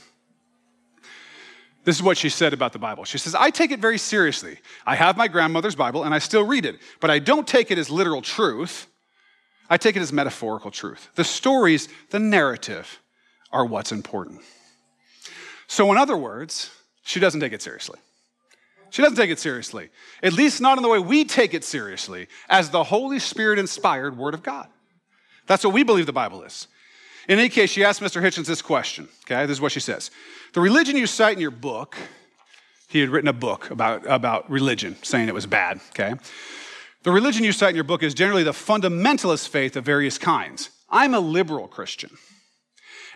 This 1.84 1.96
is 1.96 2.04
what 2.04 2.17
she 2.17 2.30
said 2.30 2.54
about 2.54 2.74
the 2.74 2.80
Bible. 2.80 3.06
She 3.06 3.17
says, 3.17 3.34
I 3.34 3.50
take 3.50 3.72
it 3.72 3.80
very 3.80 3.98
seriously. 3.98 4.60
I 4.86 4.96
have 4.96 5.17
my 5.17 5.28
grandmother's 5.28 5.76
Bible 5.76 6.04
and 6.04 6.13
I 6.13 6.20
still 6.20 6.46
read 6.46 6.65
it, 6.65 6.78
but 7.00 7.10
I 7.10 7.20
don't 7.20 7.48
take 7.48 7.72
it 7.72 7.78
as 7.78 7.89
literal 7.89 8.22
truth. 8.22 8.88
I 9.70 9.78
take 9.78 9.96
it 9.96 10.02
as 10.02 10.13
metaphorical 10.13 10.70
truth. 10.70 11.10
The 11.15 11.24
stories, 11.24 11.89
the 12.10 12.20
narrative, 12.20 13.00
are 13.52 13.65
what's 13.65 13.91
important. 13.91 14.41
So, 15.67 15.91
in 15.91 15.98
other 15.98 16.17
words, 16.17 16.70
she 17.04 17.20
doesn't 17.20 17.39
take 17.39 17.54
it 17.54 17.62
seriously. 17.62 18.00
She 18.91 19.02
doesn't 19.02 19.17
take 19.17 19.30
it 19.30 19.39
seriously, 19.39 19.89
at 20.22 20.34
least 20.34 20.60
not 20.60 20.78
in 20.78 20.84
the 20.84 20.89
way 20.89 21.00
we 21.00 21.24
take 21.24 21.54
it 21.54 21.63
seriously, 21.63 22.28
as 22.50 22.70
the 22.70 22.84
Holy 22.84 23.20
Spirit 23.20 23.58
inspired 23.58 24.17
Word 24.17 24.34
of 24.34 24.44
God. 24.44 24.67
That's 25.48 25.63
what 25.63 25.74
we 25.74 25.84
believe 25.84 26.06
the 26.06 26.13
Bible 26.13 26.44
is. 26.44 26.67
In 27.28 27.40
any 27.40 27.50
case, 27.50 27.70
she 27.70 27.84
asked 27.84 28.02
Mr. 28.02 28.22
Hitchens 28.22 28.48
this 28.48 28.62
question. 28.62 29.08
Okay, 29.26 29.46
this 29.46 29.58
is 29.58 29.62
what 29.62 29.72
she 29.72 29.80
says 29.80 30.12
The 30.54 30.62
religion 30.62 30.96
you 30.96 31.08
cite 31.08 31.34
in 31.34 31.42
your 31.42 31.52
book, 31.52 31.98
he 32.88 33.00
had 33.00 33.10
written 33.10 33.28
a 33.28 33.34
book 33.34 33.70
about, 33.70 34.06
about 34.08 34.50
religion, 34.50 34.96
saying 35.04 35.28
it 35.28 35.34
was 35.34 35.46
bad. 35.46 35.80
Okay, 35.90 36.16
the 37.04 37.12
religion 37.12 37.44
you 37.44 37.52
cite 37.52 37.70
in 37.70 37.76
your 37.76 37.84
book 37.84 38.04
is 38.04 38.14
generally 38.14 38.44
the 38.44 38.52
fundamentalist 38.52 39.48
faith 39.48 39.76
of 39.76 39.84
various 39.86 40.18
kinds. 40.18 40.70
I'm 40.90 41.14
a 41.14 41.20
liberal 41.20 41.68
Christian. 41.68 42.12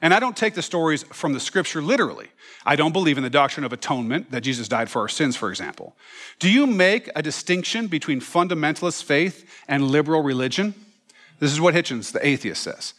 And 0.02 0.14
I 0.14 0.20
don't 0.20 0.36
take 0.36 0.56
the 0.56 0.62
stories 0.62 1.04
from 1.04 1.34
the 1.34 1.40
scripture 1.40 1.82
literally. 1.82 2.28
I 2.66 2.76
don't 2.76 2.92
believe 2.92 3.18
in 3.18 3.24
the 3.24 3.30
doctrine 3.30 3.64
of 3.64 3.72
atonement, 3.72 4.32
that 4.32 4.42
Jesus 4.42 4.68
died 4.68 4.90
for 4.90 5.02
our 5.02 5.08
sins, 5.08 5.36
for 5.36 5.50
example. 5.50 5.96
Do 6.40 6.50
you 6.50 6.66
make 6.66 7.10
a 7.16 7.22
distinction 7.22 7.88
between 7.88 8.20
fundamentalist 8.20 9.04
faith 9.04 9.48
and 9.68 9.90
liberal 9.90 10.24
religion? 10.24 10.74
This 11.40 11.52
is 11.52 11.62
what 11.62 11.76
Hitchens, 11.76 12.12
the 12.12 12.26
atheist, 12.26 12.64
says. 12.64 12.94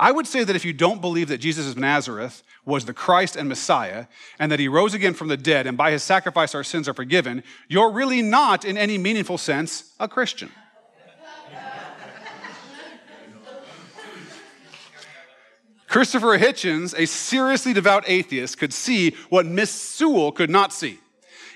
I 0.00 0.12
would 0.12 0.26
say 0.26 0.44
that 0.44 0.56
if 0.56 0.64
you 0.64 0.72
don't 0.72 1.02
believe 1.02 1.28
that 1.28 1.38
Jesus 1.38 1.68
of 1.68 1.76
Nazareth 1.76 2.42
was 2.64 2.86
the 2.86 2.94
Christ 2.94 3.36
and 3.36 3.50
Messiah, 3.50 4.06
and 4.38 4.50
that 4.50 4.58
he 4.58 4.66
rose 4.66 4.94
again 4.94 5.12
from 5.12 5.28
the 5.28 5.36
dead, 5.36 5.66
and 5.66 5.76
by 5.76 5.90
his 5.90 6.02
sacrifice 6.02 6.54
our 6.54 6.64
sins 6.64 6.88
are 6.88 6.94
forgiven, 6.94 7.44
you're 7.68 7.90
really 7.90 8.22
not, 8.22 8.64
in 8.64 8.78
any 8.78 8.96
meaningful 8.96 9.36
sense, 9.36 9.92
a 10.00 10.08
Christian. 10.08 10.50
Christopher 15.86 16.38
Hitchens, 16.38 16.94
a 16.96 17.06
seriously 17.06 17.74
devout 17.74 18.04
atheist, 18.06 18.56
could 18.56 18.72
see 18.72 19.14
what 19.28 19.44
Miss 19.44 19.70
Sewell 19.70 20.32
could 20.32 20.48
not 20.48 20.72
see. 20.72 20.98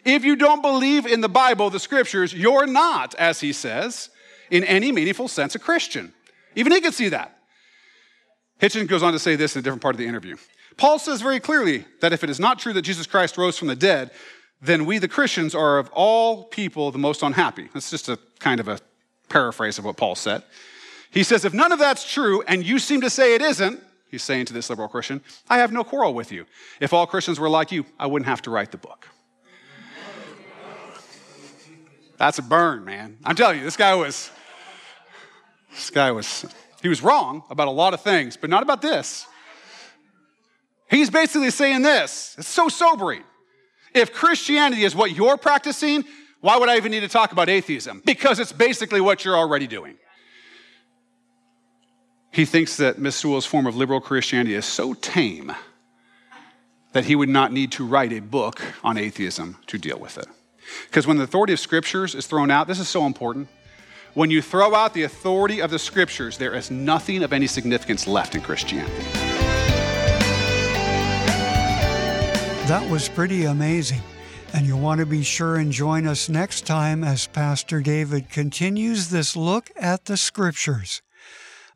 If 0.04 0.22
you 0.22 0.37
don't 0.37 0.61
believe 0.61 1.07
in 1.07 1.22
the 1.22 1.30
Bible, 1.30 1.70
the 1.70 1.80
scriptures, 1.80 2.35
you're 2.35 2.66
not, 2.66 3.14
as 3.14 3.40
he 3.40 3.54
says, 3.54 4.11
in 4.50 4.64
any 4.64 4.92
meaningful 4.92 5.28
sense, 5.28 5.54
a 5.54 5.59
Christian. 5.59 6.12
Even 6.57 6.72
he 6.72 6.83
could 6.83 6.92
see 6.92 7.09
that. 7.09 7.38
Hitchens 8.60 8.88
goes 8.88 9.02
on 9.02 9.12
to 9.12 9.18
say 9.18 9.36
this 9.36 9.56
in 9.56 9.60
a 9.60 9.62
different 9.62 9.82
part 9.82 9.94
of 9.94 9.98
the 9.98 10.06
interview. 10.06 10.36
Paul 10.76 10.98
says 10.98 11.20
very 11.20 11.40
clearly 11.40 11.84
that 12.00 12.12
if 12.12 12.24
it 12.24 12.30
is 12.30 12.40
not 12.40 12.58
true 12.58 12.72
that 12.72 12.82
Jesus 12.82 13.06
Christ 13.06 13.36
rose 13.38 13.58
from 13.58 13.68
the 13.68 13.76
dead, 13.76 14.10
then 14.60 14.86
we, 14.86 14.98
the 14.98 15.08
Christians, 15.08 15.54
are 15.54 15.78
of 15.78 15.90
all 15.92 16.44
people 16.44 16.90
the 16.90 16.98
most 16.98 17.22
unhappy. 17.22 17.68
That's 17.74 17.90
just 17.90 18.08
a 18.08 18.18
kind 18.38 18.60
of 18.60 18.68
a 18.68 18.80
paraphrase 19.28 19.78
of 19.78 19.84
what 19.84 19.96
Paul 19.96 20.14
said. 20.14 20.42
He 21.10 21.22
says, 21.22 21.44
if 21.44 21.54
none 21.54 21.70
of 21.70 21.78
that's 21.78 22.10
true 22.10 22.42
and 22.48 22.64
you 22.64 22.78
seem 22.78 23.00
to 23.02 23.10
say 23.10 23.34
it 23.34 23.42
isn't, 23.42 23.80
he's 24.10 24.22
saying 24.22 24.46
to 24.46 24.52
this 24.52 24.70
liberal 24.70 24.88
Christian, 24.88 25.20
I 25.48 25.58
have 25.58 25.70
no 25.70 25.84
quarrel 25.84 26.14
with 26.14 26.32
you. 26.32 26.46
If 26.80 26.92
all 26.92 27.06
Christians 27.06 27.38
were 27.38 27.48
like 27.48 27.70
you, 27.70 27.84
I 27.98 28.06
wouldn't 28.06 28.28
have 28.28 28.42
to 28.42 28.50
write 28.50 28.70
the 28.70 28.78
book. 28.78 29.08
That's 32.16 32.38
a 32.38 32.42
burn, 32.42 32.84
man. 32.84 33.18
I'm 33.24 33.36
telling 33.36 33.58
you, 33.58 33.64
this 33.64 33.76
guy 33.76 33.94
was, 33.94 34.30
this 35.70 35.90
guy 35.90 36.12
was, 36.12 36.46
he 36.84 36.88
was 36.90 37.02
wrong 37.02 37.42
about 37.48 37.66
a 37.66 37.70
lot 37.70 37.94
of 37.94 38.02
things, 38.02 38.36
but 38.36 38.50
not 38.50 38.62
about 38.62 38.82
this. 38.82 39.26
He's 40.90 41.08
basically 41.08 41.48
saying 41.48 41.80
this. 41.80 42.34
It's 42.36 42.46
so 42.46 42.68
sobering. 42.68 43.24
If 43.94 44.12
Christianity 44.12 44.84
is 44.84 44.94
what 44.94 45.16
you're 45.16 45.38
practicing, 45.38 46.04
why 46.42 46.58
would 46.58 46.68
I 46.68 46.76
even 46.76 46.90
need 46.90 47.00
to 47.00 47.08
talk 47.08 47.32
about 47.32 47.48
atheism? 47.48 48.02
Because 48.04 48.38
it's 48.38 48.52
basically 48.52 49.00
what 49.00 49.24
you're 49.24 49.34
already 49.34 49.66
doing. 49.66 49.96
He 52.30 52.44
thinks 52.44 52.76
that 52.76 52.98
Miss 52.98 53.16
Sewell's 53.16 53.46
form 53.46 53.66
of 53.66 53.74
liberal 53.76 54.02
Christianity 54.02 54.54
is 54.54 54.66
so 54.66 54.92
tame 54.92 55.54
that 56.92 57.06
he 57.06 57.16
would 57.16 57.30
not 57.30 57.50
need 57.50 57.72
to 57.72 57.86
write 57.86 58.12
a 58.12 58.20
book 58.20 58.60
on 58.82 58.98
atheism 58.98 59.56
to 59.68 59.78
deal 59.78 59.98
with 59.98 60.18
it. 60.18 60.26
Because 60.88 61.06
when 61.06 61.16
the 61.16 61.24
authority 61.24 61.54
of 61.54 61.60
scriptures 61.60 62.14
is 62.14 62.26
thrown 62.26 62.50
out, 62.50 62.68
this 62.68 62.78
is 62.78 62.90
so 62.90 63.06
important. 63.06 63.48
When 64.14 64.31
you 64.31 64.42
throw 64.42 64.77
out 64.77 64.94
the 64.94 65.03
authority 65.03 65.61
of 65.61 65.72
the 65.72 65.79
scriptures, 65.79 66.38
there 66.38 66.55
is 66.55 66.70
nothing 66.70 67.24
of 67.24 67.33
any 67.33 67.48
significance 67.48 68.07
left 68.07 68.37
in 68.37 68.42
Christianity. 68.42 68.94
That 72.68 72.88
was 72.88 73.09
pretty 73.09 73.44
amazing. 73.44 74.03
And 74.53 74.66
you'll 74.66 74.79
want 74.79 75.00
to 75.00 75.07
be 75.07 75.24
sure 75.24 75.57
and 75.57 75.72
join 75.72 76.07
us 76.07 76.29
next 76.29 76.64
time 76.64 77.03
as 77.03 77.27
Pastor 77.27 77.81
David 77.81 78.31
continues 78.31 79.11
this 79.11 79.35
look 79.35 79.72
at 79.74 80.05
the 80.05 80.16
scriptures. 80.16 81.03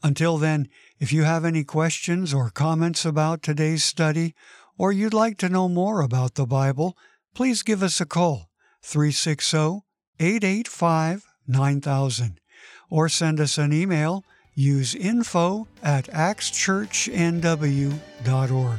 Until 0.04 0.38
then, 0.38 0.68
if 1.00 1.12
you 1.12 1.24
have 1.24 1.44
any 1.44 1.64
questions 1.64 2.32
or 2.32 2.50
comments 2.50 3.04
about 3.04 3.42
today's 3.42 3.82
study, 3.82 4.36
or 4.78 4.92
you'd 4.92 5.12
like 5.12 5.38
to 5.38 5.48
know 5.48 5.68
more 5.68 6.02
about 6.02 6.36
the 6.36 6.46
Bible, 6.46 6.96
please 7.34 7.64
give 7.64 7.82
us 7.82 8.00
a 8.00 8.06
call 8.06 8.48
360 8.84 9.80
885 10.20 11.27
9000 11.48 12.40
or 12.90 13.08
send 13.08 13.40
us 13.40 13.56
an 13.58 13.72
email. 13.72 14.24
Use 14.54 14.94
info 14.94 15.66
at 15.82 16.06
axchurchnw.org. 16.08 18.78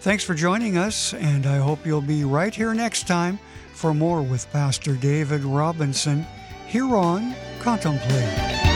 Thanks 0.00 0.24
for 0.24 0.34
joining 0.34 0.76
us, 0.76 1.14
and 1.14 1.46
I 1.46 1.56
hope 1.58 1.86
you'll 1.86 2.02
be 2.02 2.24
right 2.24 2.54
here 2.54 2.74
next 2.74 3.06
time 3.06 3.38
for 3.72 3.94
more 3.94 4.20
with 4.22 4.50
Pastor 4.52 4.96
David 4.96 5.44
Robinson 5.44 6.26
here 6.66 6.94
on 6.94 7.34
Contemplate. 7.60 8.73